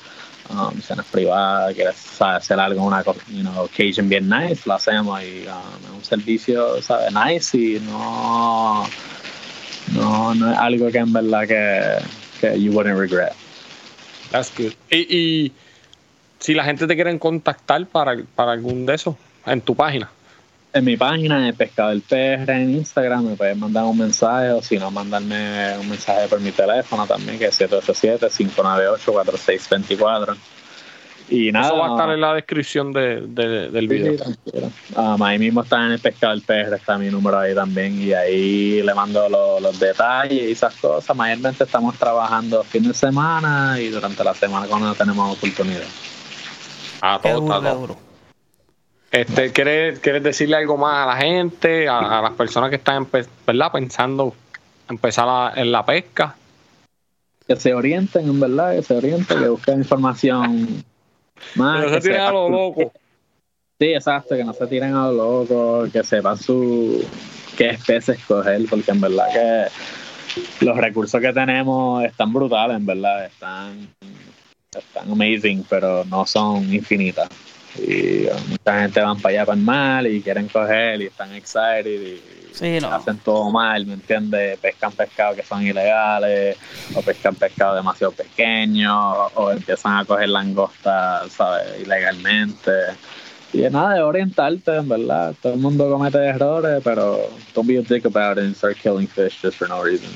um, 0.50 0.80
cenas 0.82 1.06
privadas, 1.08 1.74
quieres 1.74 2.22
hacer 2.22 2.60
algo, 2.60 2.84
una 2.84 3.04
you 3.04 3.42
know, 3.42 3.64
occasion 3.64 4.10
bien 4.10 4.30
nice, 4.30 4.62
lo 4.66 4.74
hacemos 4.74 5.22
y 5.22 5.46
um, 5.48 5.86
es 5.86 5.92
un 5.98 6.04
servicio, 6.04 6.82
¿sabes? 6.82 7.14
Nice 7.14 7.58
y 7.58 7.80
no, 7.80 8.86
no, 9.94 10.36
no 10.36 10.52
es 10.52 10.58
algo 10.58 10.92
que 10.92 10.98
en 10.98 11.14
verdad 11.14 11.48
que, 11.48 11.98
que 12.42 12.62
you 12.62 12.72
wouldn't 12.72 12.98
regret. 12.98 13.34
That's 14.32 14.52
good. 14.58 14.74
Y, 14.90 14.98
y 15.16 15.52
si 16.40 16.54
la 16.54 16.64
gente 16.64 16.86
te 16.88 16.96
quiere 16.96 17.18
contactar 17.18 17.86
para, 17.88 18.18
para 18.36 18.52
algún 18.52 18.86
de 18.86 18.96
esos, 18.96 19.16
en 19.46 19.62
tu 19.62 19.76
página. 19.76 20.10
en 20.74 20.84
mi 20.84 20.98
página 20.98 21.40
de 21.46 21.54
Pescado 21.54 21.90
del 21.90 22.02
PR 22.02 22.52
en 22.54 22.72
Instagram 22.76 23.26
me 23.30 23.36
pueden 23.36 23.60
mandar 23.60 23.86
un 23.86 23.98
mensaje 23.98 24.50
o 24.52 24.62
si 24.62 24.78
no 24.78 24.92
mandarme 24.92 25.78
un 25.80 25.88
mensaje 25.90 26.28
por 26.28 26.40
mi 26.42 26.52
teléfono 26.52 27.08
también 27.08 27.40
que 27.40 27.46
es 27.46 27.62
787-598-4624 27.62 30.36
y 31.30 31.52
nada 31.52 31.68
Eso 31.68 31.78
va 31.78 31.88
a 31.88 31.92
estar 31.92 32.10
en 32.12 32.22
la 32.22 32.34
descripción 32.36 32.94
de, 32.94 33.22
de- 33.28 33.70
del 33.72 33.88
video. 33.88 34.14
Um, 34.96 35.24
ahí 35.24 35.40
mismo 35.40 35.64
está 35.64 35.84
en 35.86 35.94
el 35.94 36.00
Pescado 36.00 36.34
del 36.34 36.42
PR 36.44 36.76
está 36.76 36.98
mi 37.00 37.10
número 37.10 37.40
ahí 37.40 37.56
también 37.56 38.00
y 38.00 38.14
ahí 38.14 38.82
le 38.84 38.94
mando 38.94 39.28
lo- 39.30 39.60
los 39.60 39.80
detalles 39.80 40.44
y 40.44 40.52
esas 40.52 40.76
cosas 40.76 41.16
mayormente 41.16 41.64
estamos 41.64 41.96
trabajando 41.98 42.64
fin 42.64 42.88
de 42.88 42.94
semana 42.94 43.80
y 43.80 43.88
durante 43.90 44.24
la 44.24 44.36
semana 44.36 44.68
cuando 44.68 44.94
tenemos 44.94 45.36
oportunidad 45.38 45.82
A 47.02 47.20
Qué 47.24 47.30
todo, 47.30 47.48
todo. 47.48 47.76
duro. 47.80 47.98
Este, 49.16 49.52
¿quieres, 49.54 50.00
¿Quieres 50.00 50.24
decirle 50.24 50.58
algo 50.58 50.76
más 50.76 51.08
a 51.08 51.14
la 51.14 51.16
gente, 51.16 51.88
a, 51.88 52.20
a 52.20 52.22
las 52.22 52.34
personas 52.34 52.70
que 52.70 52.76
están 52.76 53.08
¿verdad? 53.48 53.72
pensando 53.72 54.36
empezar 54.90 55.58
en 55.58 55.72
la 55.72 55.86
pesca? 55.86 56.36
que 57.48 57.56
se 57.56 57.74
orienten, 57.74 58.28
en 58.28 58.40
verdad, 58.40 58.76
que 58.76 58.82
se 58.82 58.98
orienten, 58.98 59.40
que 59.40 59.48
busquen 59.48 59.78
información 59.80 60.84
más. 61.56 61.80
Que 61.80 61.88
no 61.88 61.94
se 61.94 62.02
tiren 62.02 62.22
a 62.22 62.32
lo 62.32 62.50
loco. 62.50 62.92
Sí, 63.80 63.88
exacto, 63.94 64.36
que 64.36 64.44
no 64.44 64.54
se 64.54 64.68
tiren 64.68 64.96
a 64.96 65.08
lo 65.08 65.14
loco, 65.14 65.88
que 65.92 66.04
sepan 66.04 66.38
su 66.38 67.06
qué 67.58 67.70
especies 67.70 68.20
escoger, 68.20 68.66
porque 68.70 68.92
en 68.92 69.02
verdad 69.02 69.28
que 69.32 70.66
los 70.66 70.76
recursos 70.76 71.22
que 71.22 71.32
tenemos 71.32 72.04
están 72.04 72.34
brutales, 72.34 72.78
en 72.78 72.86
verdad, 72.86 73.26
están, 73.26 73.88
están 74.78 75.12
amazing, 75.12 75.66
pero 75.70 76.04
no 76.06 76.26
son 76.26 76.74
infinitas. 76.74 77.30
Y 77.78 78.28
mucha 78.48 78.82
gente 78.82 79.02
van 79.02 79.20
para 79.20 79.34
allá 79.34 79.46
para 79.46 79.58
el 79.58 79.64
mal 79.64 80.08
y 80.08 80.22
quieren 80.22 80.48
coger 80.48 81.02
y 81.02 81.06
están 81.08 81.34
excited 81.34 81.86
y 82.02 82.22
Sí, 82.54 82.80
no. 82.82 82.88
hacen 82.94 83.18
todo 83.18 83.52
mal, 83.52 83.86
¿me 83.86 83.96
entiendes? 83.96 84.58
Pescan 84.60 84.94
pescado 84.94 85.36
que 85.36 85.44
son 85.44 85.62
ilegales, 85.62 86.56
o 86.96 87.02
pescan 87.02 87.36
pescado 87.36 87.76
demasiado 87.76 88.14
pequeño, 88.14 89.12
o 89.36 89.52
empiezan 89.52 89.98
a 89.98 90.06
coger 90.06 90.30
langosta, 90.30 91.24
¿sabes? 91.30 91.82
Ilegalmente. 91.82 92.72
Y 93.52 93.64
es 93.64 93.72
nada 93.74 93.96
de 93.96 94.02
orientarte, 94.04 94.74
en 94.78 94.88
verdad. 94.88 95.36
Todo 95.42 95.54
el 95.54 95.60
mundo 95.60 95.90
comete 95.90 96.18
errores, 96.18 96.82
pero 96.82 97.30
don't 97.54 97.68
be 97.68 97.78
a 97.78 97.82
dick 97.82 98.06
about 98.06 98.38
it 98.38 98.46
and 98.46 98.56
start 98.56 98.78
killing 98.78 99.08
fish 99.08 99.42
just 99.42 99.58
for 99.58 99.68
no 99.68 99.84
reason. 99.84 100.10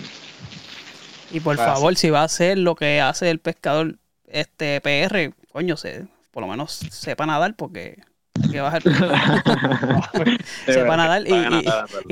Y 1.32 1.42
por 1.42 1.58
favor, 1.58 1.96
si 1.96 2.10
va 2.10 2.22
a 2.22 2.24
hacer 2.24 2.58
lo 2.58 2.76
que 2.76 3.02
hace 3.02 3.30
el 3.30 3.40
pescador 3.40 3.98
este 4.28 4.80
PR, 4.82 5.34
coño, 5.52 5.76
se, 5.78 6.08
por 6.40 6.48
lo 6.48 6.52
menos 6.52 6.72
sepa 6.72 7.26
nadar 7.26 7.54
porque 7.54 8.02
hay 8.42 8.50
que 8.50 8.62
bajar. 8.62 8.82
sepa 10.66 10.96
nadar 10.96 11.24
y, 11.28 11.34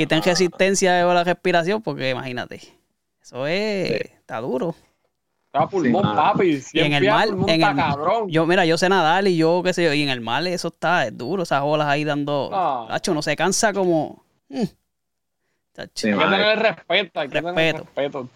y- 0.02 0.06
ten 0.06 0.22
resistencia 0.22 0.94
de 0.96 1.06
la 1.14 1.24
respiración 1.24 1.82
porque 1.82 2.10
imagínate. 2.10 2.60
Eso 3.22 3.48
es, 3.48 3.88
Sí. 3.88 3.94
está 4.20 4.42
duro. 4.42 4.76
Está 5.46 5.66
pulmón, 5.68 6.04
Sí, 6.04 6.10
papi. 6.14 6.64
Y 6.74 6.80
en 6.82 6.92
el 6.94 7.08
mar, 7.08 7.28
en 7.30 7.50
el, 7.64 7.76
cabrón. 7.76 8.28
yo, 8.30 8.46
mira, 8.46 8.66
yo 8.66 8.78
sé 8.78 8.90
nadar 8.90 9.26
y 9.30 9.38
yo 9.38 9.62
qué 9.64 9.72
sé 9.74 9.86
yo, 9.86 9.94
y 9.94 10.04
en 10.04 10.10
el 10.10 10.20
mar 10.20 10.46
eso 10.46 10.68
está 10.68 11.08
es 11.08 11.18
duro, 11.18 11.44
esas 11.44 11.62
olas 11.64 11.88
ahí 11.88 12.04
dando, 12.04 12.50
Ah. 12.52 12.86
Tacho, 12.90 13.14
no 13.14 13.22
se 13.22 13.34
cansa 13.38 13.72
como, 13.72 14.26
mm. 14.50 14.64
Tacho. 15.72 15.92
Sí, 15.96 16.08
hay 16.10 16.14
que 16.16 16.20
mano. 16.20 16.36
tener 16.38 16.60
respeto, 16.60 17.20
hay 17.22 17.30
que 17.30 17.42
tener 17.42 17.76
Respeto. 17.78 18.30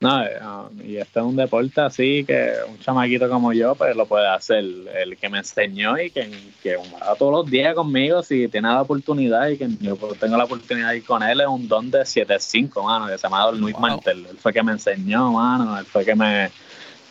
No, 0.00 0.22
eh, 0.22 0.38
um, 0.40 0.80
y 0.80 0.96
este 0.96 1.18
es 1.18 1.26
un 1.26 1.34
deporte 1.34 1.80
así 1.80 2.24
que 2.24 2.52
un 2.68 2.78
chamaquito 2.78 3.28
como 3.28 3.52
yo 3.52 3.74
pues 3.74 3.96
lo 3.96 4.06
puede 4.06 4.28
hacer. 4.28 4.64
El 4.94 5.16
que 5.16 5.28
me 5.28 5.38
enseñó 5.38 5.98
y 5.98 6.10
que, 6.12 6.30
que 6.62 6.76
va 6.76 7.16
todos 7.16 7.32
los 7.32 7.50
días 7.50 7.74
conmigo 7.74 8.22
si 8.22 8.46
tiene 8.46 8.68
la 8.68 8.82
oportunidad 8.82 9.48
y 9.48 9.58
que 9.58 9.68
yo 9.80 9.96
tengo 10.20 10.36
la 10.36 10.44
oportunidad 10.44 10.90
de 10.90 10.98
ir 10.98 11.04
con 11.04 11.20
él 11.24 11.40
es 11.40 11.48
un 11.48 11.66
don 11.66 11.90
de 11.90 12.02
7'5, 12.02 12.84
mano, 12.84 13.08
que 13.08 13.18
se 13.18 13.22
llama 13.24 13.50
Luis 13.50 13.74
Wow. 13.74 13.82
Martel. 13.82 14.26
Él 14.30 14.36
fue 14.38 14.52
que 14.52 14.62
me 14.62 14.72
enseñó, 14.72 15.32
mano, 15.32 15.76
él 15.76 15.84
fue 15.84 16.04
que 16.04 16.14
me 16.14 16.48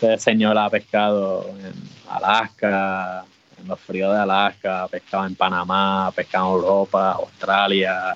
enseñó 0.02 0.54
la 0.54 0.70
pescado 0.70 1.46
en 1.50 1.74
Alaska, 2.10 3.26
en 3.60 3.68
los 3.68 3.80
fríos 3.82 4.14
de 4.14 4.22
Alaska, 4.22 4.88
pescado 4.90 5.26
en 5.26 5.36
Panamá, 5.36 6.10
pescado 6.16 6.48
en 6.48 6.62
Europa, 6.62 7.12
Australia. 7.12 8.16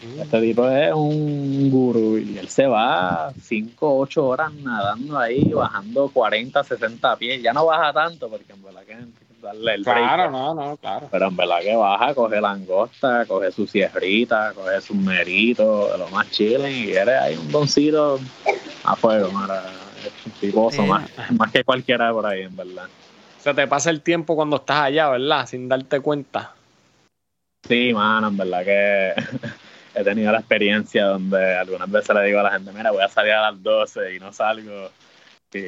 Este 0.00 0.40
tipo 0.40 0.68
es 0.68 0.92
un 0.92 1.70
gurú 1.70 2.18
y 2.18 2.38
él 2.38 2.48
se 2.48 2.66
va 2.66 3.32
5, 3.42 3.98
8 3.98 4.26
horas 4.26 4.52
nadando 4.52 5.18
ahí, 5.18 5.44
bajando 5.52 6.08
40, 6.08 6.62
60 6.62 7.16
pies. 7.16 7.42
Ya 7.42 7.52
no 7.52 7.66
baja 7.66 7.92
tanto 7.92 8.28
porque 8.28 8.52
en 8.52 8.62
verdad 8.62 8.82
que 8.84 8.96
darle 9.42 9.74
el 9.74 9.82
break. 9.82 9.96
Claro, 9.96 10.30
no, 10.30 10.54
no, 10.54 10.76
claro. 10.76 11.08
Pero 11.10 11.26
en 11.28 11.36
verdad 11.36 11.60
que 11.62 11.74
baja, 11.74 12.14
coge 12.14 12.40
langosta, 12.40 13.26
coge 13.26 13.50
su 13.50 13.66
sierrita, 13.66 14.52
coge 14.54 14.80
su 14.80 14.94
merito, 14.94 15.90
de 15.90 15.98
lo 15.98 16.08
más 16.10 16.30
chile 16.30 16.70
y 16.70 16.92
eres 16.92 17.20
ahí 17.20 17.36
un 17.36 17.50
doncito 17.50 18.20
a 18.84 18.94
fuego, 18.96 19.32
mara. 19.32 19.72
Es 20.04 20.26
un 20.26 20.32
tiposo 20.32 20.82
Sí. 20.82 20.88
más, 20.88 21.10
más 21.36 21.50
que 21.50 21.64
cualquiera 21.64 22.12
por 22.12 22.26
ahí, 22.26 22.42
en 22.42 22.56
verdad. 22.56 22.88
Se 23.38 23.52
te 23.52 23.66
pasa 23.66 23.90
el 23.90 24.00
tiempo 24.02 24.36
cuando 24.36 24.56
estás 24.56 24.82
allá, 24.82 25.08
¿verdad? 25.08 25.46
Sin 25.46 25.68
darte 25.68 26.00
cuenta. 26.00 26.54
Sí, 27.66 27.92
mano, 27.92 28.28
en 28.28 28.36
verdad 28.36 28.64
que 28.64 29.14
he 29.94 30.04
tenido 30.04 30.32
la 30.32 30.38
experiencia 30.38 31.06
donde 31.06 31.56
algunas 31.56 31.90
veces 31.90 32.14
le 32.14 32.24
digo 32.24 32.40
a 32.40 32.44
la 32.44 32.50
gente, 32.52 32.72
mira, 32.72 32.90
voy 32.90 33.02
a 33.02 33.08
salir 33.08 33.32
a 33.32 33.50
las 33.50 33.62
12 33.62 34.14
y 34.14 34.20
no 34.20 34.32
salgo. 34.32 34.90
Y 35.52 35.60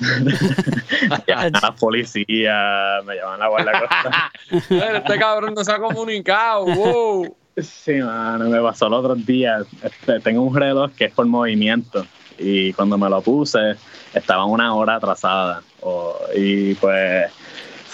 llaman 1.26 1.56
a 1.56 1.60
la 1.60 1.72
policía, 1.80 3.00
me 3.04 3.16
llaman 3.16 3.34
a 3.42 3.44
la 3.44 3.48
guardia. 3.48 4.30
Mira, 4.68 4.98
este 4.98 5.18
cabrón 5.18 5.54
no 5.54 5.64
se 5.64 5.72
ha 5.72 5.78
comunicado. 5.78 6.66
Wow. 6.66 7.36
Sí, 7.56 7.94
mano, 7.94 8.48
me 8.50 8.60
pasó 8.60 8.88
el 8.88 8.94
otro 8.94 9.14
día. 9.14 9.58
Este, 9.82 10.20
tengo 10.20 10.42
un 10.42 10.54
reloj 10.54 10.90
que 10.96 11.06
es 11.06 11.12
por 11.12 11.24
movimiento 11.26 12.04
y 12.36 12.72
cuando 12.72 12.98
me 12.98 13.08
lo 13.08 13.22
puse 13.22 13.76
estaba 14.12 14.44
una 14.44 14.74
hora 14.74 14.96
atrasada. 14.96 15.62
O- 15.80 16.18
y 16.34 16.74
pues 16.74 17.30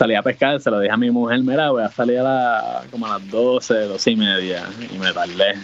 salí 0.00 0.14
a 0.14 0.22
pescar, 0.22 0.58
se 0.58 0.70
lo 0.70 0.80
dije 0.80 0.94
a 0.94 0.96
mi 0.96 1.10
mujer, 1.10 1.40
mira, 1.42 1.68
voy 1.70 1.82
a 1.82 1.90
salir 1.90 2.20
a 2.20 2.22
la- 2.22 2.82
como 2.90 3.04
a 3.04 3.18
las 3.18 3.30
12, 3.30 3.74
12 3.80 4.12
y 4.12 4.16
media. 4.16 4.62
Y 4.94 4.96
me 4.96 5.12
tardé. 5.12 5.56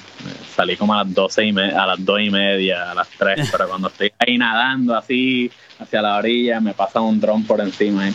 Salí 0.55 0.77
como 0.77 0.93
a 0.93 1.05
las 1.05 1.15
12 1.15 1.47
y 1.47 1.53
me- 1.55 1.73
a 1.73 1.87
las 1.87 2.05
2 2.05 2.21
y 2.21 2.29
media, 2.29 2.91
a 2.91 2.95
las 2.95 3.09
3. 3.19 3.39
Pero 3.51 3.67
cuando 3.67 3.89
estoy 3.89 4.13
ahí 4.19 4.37
nadando 4.37 4.95
así 4.95 5.51
hacia 5.79 6.03
la 6.03 6.17
orilla, 6.19 6.61
me 6.61 6.75
pasa 6.75 7.01
un 7.01 7.19
dron 7.19 7.45
por 7.45 7.63
encima. 7.63 8.11
y- 8.11 8.15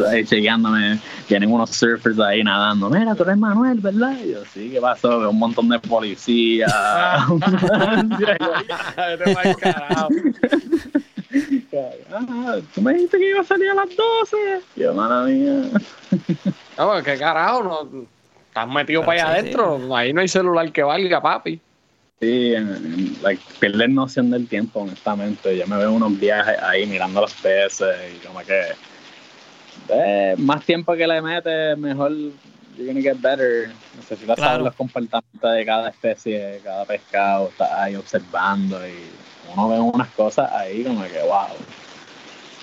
ahí 0.10 0.24
chequeándome, 0.24 0.98
vienen 1.28 1.52
unos 1.52 1.68
surfers 1.68 2.18
ahí 2.20 2.42
nadando. 2.42 2.88
Mira, 2.88 3.14
tú 3.14 3.24
eres 3.24 3.36
Manuel, 3.36 3.78
¿verdad? 3.80 4.16
Y 4.24 4.30
yo, 4.32 4.38
sí, 4.54 4.70
¿qué 4.72 4.80
pasó? 4.80 5.28
Un 5.28 5.38
montón 5.38 5.68
de 5.68 5.78
policías. 5.80 6.72
Ah, 12.12 12.58
tú 12.74 12.82
me 12.82 12.94
dijiste 12.94 13.18
que 13.18 13.30
iba 13.30 13.40
a 13.40 13.44
salir 13.44 13.70
a 13.70 13.74
las 13.74 13.88
12. 13.96 14.36
Y 14.76 14.80
yo, 14.80 14.94
mala 14.94 15.24
mía. 15.24 15.70
No, 16.76 17.02
¿qué 17.02 17.18
carajo? 17.18 17.62
No, 17.62 18.06
estás 18.46 18.68
metido 18.68 19.04
para 19.04 19.28
allá 19.28 19.40
Sí, 19.40 19.46
adentro. 19.46 19.96
Ahí 19.96 20.12
no 20.12 20.20
hay 20.20 20.28
celular 20.28 20.70
que 20.72 20.82
valga, 20.82 21.20
papi. 21.20 21.60
Sí, 22.20 22.54
en- 22.54 22.68
en- 22.68 23.16
like, 23.22 23.42
pierdes 23.58 23.88
noción 23.88 24.30
del 24.30 24.46
tiempo, 24.48 24.80
honestamente. 24.80 25.56
Yo 25.56 25.66
me 25.66 25.76
veo 25.78 25.92
unos 25.92 26.18
viajes 26.18 26.56
ahí 26.62 26.86
mirando 26.86 27.20
los 27.22 27.32
peces 27.34 27.96
y 28.14 28.26
como 28.26 28.40
que 28.40 28.60
eh, 29.88 30.34
más 30.38 30.64
tiempo 30.64 30.94
que 30.94 31.06
le 31.06 31.20
metes, 31.22 31.76
mejor 31.78 32.12
you're 32.12 32.86
gonna 32.86 33.00
get 33.00 33.16
better. 33.20 33.70
Necesitas 33.96 34.36
Claro. 34.36 34.50
saber 34.52 34.64
los 34.66 34.74
comportamientos 34.74 35.52
de 35.54 35.64
cada 35.66 35.88
especie, 35.90 36.38
de 36.38 36.60
cada 36.60 36.84
pescado, 36.84 37.48
estás 37.48 37.70
ahí 37.72 37.96
observando 37.96 38.76
y 38.86 39.10
uno 39.54 39.68
ve 39.68 39.78
unas 39.80 40.08
cosas 40.10 40.50
ahí 40.52 40.84
como 40.84 41.02
que 41.04 41.20
wow. 41.22 41.48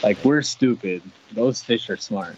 Like 0.03 0.21
we're 0.27 0.43
stupid. 0.43 1.01
Those 1.33 1.63
fish 1.63 1.89
are 1.89 1.99
smart. 1.99 2.35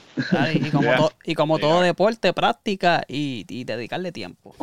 Y 0.53 0.69
como, 0.71 0.83
Yeah. 0.89 0.97
to- 0.97 1.13
y 1.25 1.35
como 1.35 1.57
Yeah. 1.57 1.67
todo 1.67 1.81
deporte, 1.81 2.33
práctica 2.33 3.03
y, 3.07 3.45
y 3.49 3.63
dedicarle 3.65 4.11
tiempo. 4.11 4.55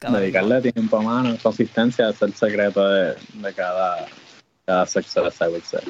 Dedicarle 0.00 0.72
tiempo, 0.72 1.00
mano, 1.02 1.36
consistencia 1.42 2.08
es 2.08 2.20
el 2.22 2.34
secreto 2.34 2.88
de, 2.88 3.14
de 3.34 3.52
cada, 3.54 4.06
cada 4.66 4.86
success, 4.86 5.40
I 5.40 5.44
would 5.44 5.62
say. 5.62 5.80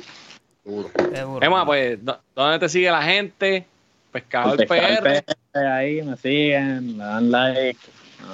Seguro. 0.64 0.90
Emma, 1.40 1.64
pues, 1.64 1.98
¿dó- 2.04 2.20
¿dónde 2.34 2.58
te 2.58 2.68
sigue 2.68 2.90
la 2.90 3.02
gente? 3.02 3.66
Pescador 4.12 4.60
El 4.60 4.66
pescador 4.66 5.02
PR. 5.02 5.22
PR, 5.52 5.66
ahí 5.66 6.02
me 6.02 6.16
siguen, 6.16 6.98
le 6.98 7.04
dan 7.04 7.30
like. 7.30 7.78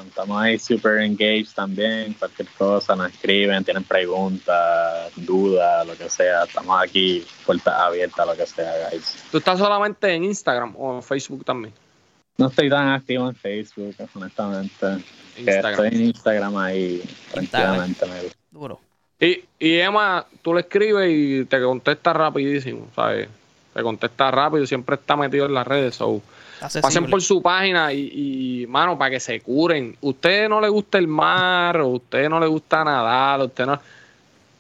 Estamos 0.07 0.43
ahí 0.43 0.59
super 0.59 1.01
engaged 1.01 1.55
también. 1.55 2.15
Cualquier 2.15 2.49
cosa 2.57 2.97
nos 2.97 3.13
escriben, 3.13 3.65
tienen 3.65 3.85
preguntas, 3.85 5.13
dudas, 5.17 5.87
lo 5.87 5.97
que 5.97 6.09
sea. 6.09 6.45
Estamos 6.45 6.83
aquí, 6.83 7.27
puertas 7.45 7.75
abiertas, 7.75 8.27
lo 8.27 8.37
que 8.37 8.47
sea, 8.47 8.91
guys. 8.91 9.25
¿Tú 9.31 9.39
estás 9.39 9.59
solamente 9.59 10.13
en 10.13 10.25
Instagram 10.25 10.75
o 10.77 10.97
en 10.97 11.03
Facebook 11.03 11.45
también? 11.45 11.75
No 12.39 12.49
estoy 12.49 12.69
tan 12.69 12.89
activo 12.89 13.29
en 13.29 13.35
Facebook, 13.35 13.95
honestamente. 14.15 15.05
Instagram. 15.39 15.73
estoy 15.73 15.89
en 15.89 16.07
Instagram 16.07 16.57
ahí, 16.57 17.03
tranquilamente. 17.33 18.07
me 18.07 18.23
gusta. 18.23 18.39
Duro. 18.51 18.81
Y, 19.19 19.45
y 19.59 19.79
Emma, 19.79 20.27
tú 20.43 20.53
le 20.53 20.61
escribes 20.61 21.11
y 21.11 21.45
te 21.47 21.61
contesta 21.63 22.13
rapidísimo, 22.13 22.89
¿sabes? 22.95 23.29
Te 23.73 23.83
contesta 23.83 24.31
rápido, 24.31 24.67
siempre 24.67 24.97
está 24.97 25.17
metido 25.17 25.47
en 25.47 25.55
las 25.55 25.67
redes. 25.67 25.95
So, 25.95 26.21
Accesible. 26.61 26.83
pasen 26.83 27.11
por 27.11 27.21
su 27.23 27.43
página 27.43 27.93
y, 27.93 28.63
y, 28.63 28.67
mano, 28.67 28.97
para 28.99 29.11
que 29.11 29.21
se 29.21 29.41
curen. 29.41 29.97
Usted 30.01 30.49
no 30.49 30.61
le 30.61 30.69
gusta 30.69 30.99
el 30.99 31.07
mar, 31.09 31.79
o 31.81 31.89
usted 31.89 32.29
no 32.29 32.41
le 32.41 32.47
gusta 32.47 32.83
nadar, 32.85 33.41
usted 33.43 33.67
no. 33.67 33.81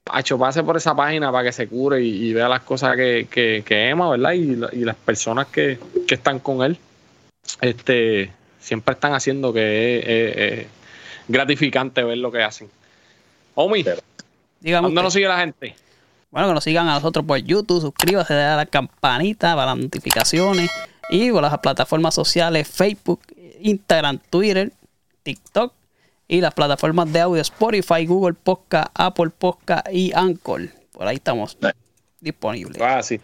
Hacho, 0.08 0.38
pase 0.38 0.62
por 0.62 0.76
esa 0.76 0.94
página 0.94 1.32
para 1.32 1.44
que 1.44 1.52
se 1.52 1.66
cure 1.66 2.00
y, 2.02 2.28
y 2.28 2.32
vea 2.32 2.48
las 2.48 2.62
cosas 2.62 2.94
que, 2.96 3.26
que, 3.30 3.64
que 3.66 3.88
Emma, 3.88 4.08
¿verdad? 4.10 4.32
Y, 4.32 4.54
la- 4.56 4.70
y 4.72 4.84
las 4.84 4.94
personas 4.96 5.46
que, 5.48 5.78
que 6.06 6.14
están 6.14 6.38
con 6.38 6.62
él, 6.62 6.76
este, 7.60 8.30
siempre 8.60 8.94
están 8.94 9.14
haciendo 9.14 9.52
que 9.52 9.98
es, 9.98 10.04
es- 10.06 10.58
es 10.60 10.66
gratificante 11.28 12.04
ver 12.04 12.18
lo 12.18 12.30
que 12.30 12.42
hacen. 12.42 12.68
Omi, 13.54 13.82
¿dónde 13.82 14.00
usted. 14.88 15.02
nos 15.02 15.12
sigue 15.12 15.28
la 15.28 15.38
gente? 15.38 15.74
Bueno, 16.30 16.48
que 16.48 16.54
nos 16.54 16.64
sigan 16.64 16.88
a 16.88 16.94
nosotros 16.94 17.24
por 17.24 17.38
YouTube, 17.38 17.80
suscríbase, 17.80 18.34
dale 18.34 18.52
a 18.52 18.56
la 18.56 18.66
campanita 18.66 19.54
para 19.56 19.72
las 19.74 19.78
notificaciones 19.78 20.70
y 21.10 21.30
por 21.30 21.42
las 21.42 21.58
plataformas 21.58 22.14
sociales 22.14 22.68
Facebook, 22.68 23.20
Instagram, 23.60 24.18
Twitter, 24.30 24.72
TikTok 25.22 25.72
y 26.28 26.40
las 26.40 26.52
plataformas 26.54 27.12
de 27.12 27.20
audio 27.20 27.40
Spotify, 27.42 28.04
Google 28.06 28.34
Podcast, 28.34 28.88
Apple 28.94 29.30
Podcast 29.36 29.86
y 29.92 30.12
Anchor. 30.14 30.68
Por 30.92 31.06
ahí 31.06 31.16
estamos. 31.16 31.56
disponible. 32.20 32.82
Ah, 32.84 33.02
sí. 33.02 33.20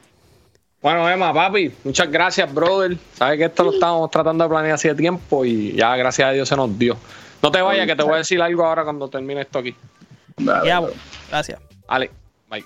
Bueno, 0.80 1.08
Emma, 1.08 1.32
papi, 1.32 1.72
muchas 1.84 2.10
gracias, 2.10 2.52
brother. 2.52 2.96
Sabes 3.14 3.38
que 3.38 3.44
esto 3.44 3.64
lo 3.64 3.72
estábamos 3.72 4.10
tratando 4.10 4.44
de 4.44 4.50
planear 4.50 4.74
hace 4.74 4.94
tiempo 4.94 5.44
y 5.44 5.72
ya, 5.72 5.96
gracias 5.96 6.28
a 6.28 6.32
Dios, 6.32 6.48
se 6.48 6.56
nos 6.56 6.76
dio. 6.78 6.96
No 7.42 7.50
te 7.50 7.60
vayas, 7.62 7.86
que 7.86 7.96
te 7.96 8.02
voy 8.02 8.14
a 8.14 8.18
decir 8.18 8.40
algo 8.42 8.64
ahora 8.64 8.84
cuando 8.84 9.08
termine 9.08 9.40
esto 9.42 9.60
aquí. 9.60 9.74
Dale, 10.36 10.66
Ya, 10.68 10.80
bro. 10.80 10.92
gracias. 11.30 11.60
Ale, 11.88 12.10
bye. 12.50 12.64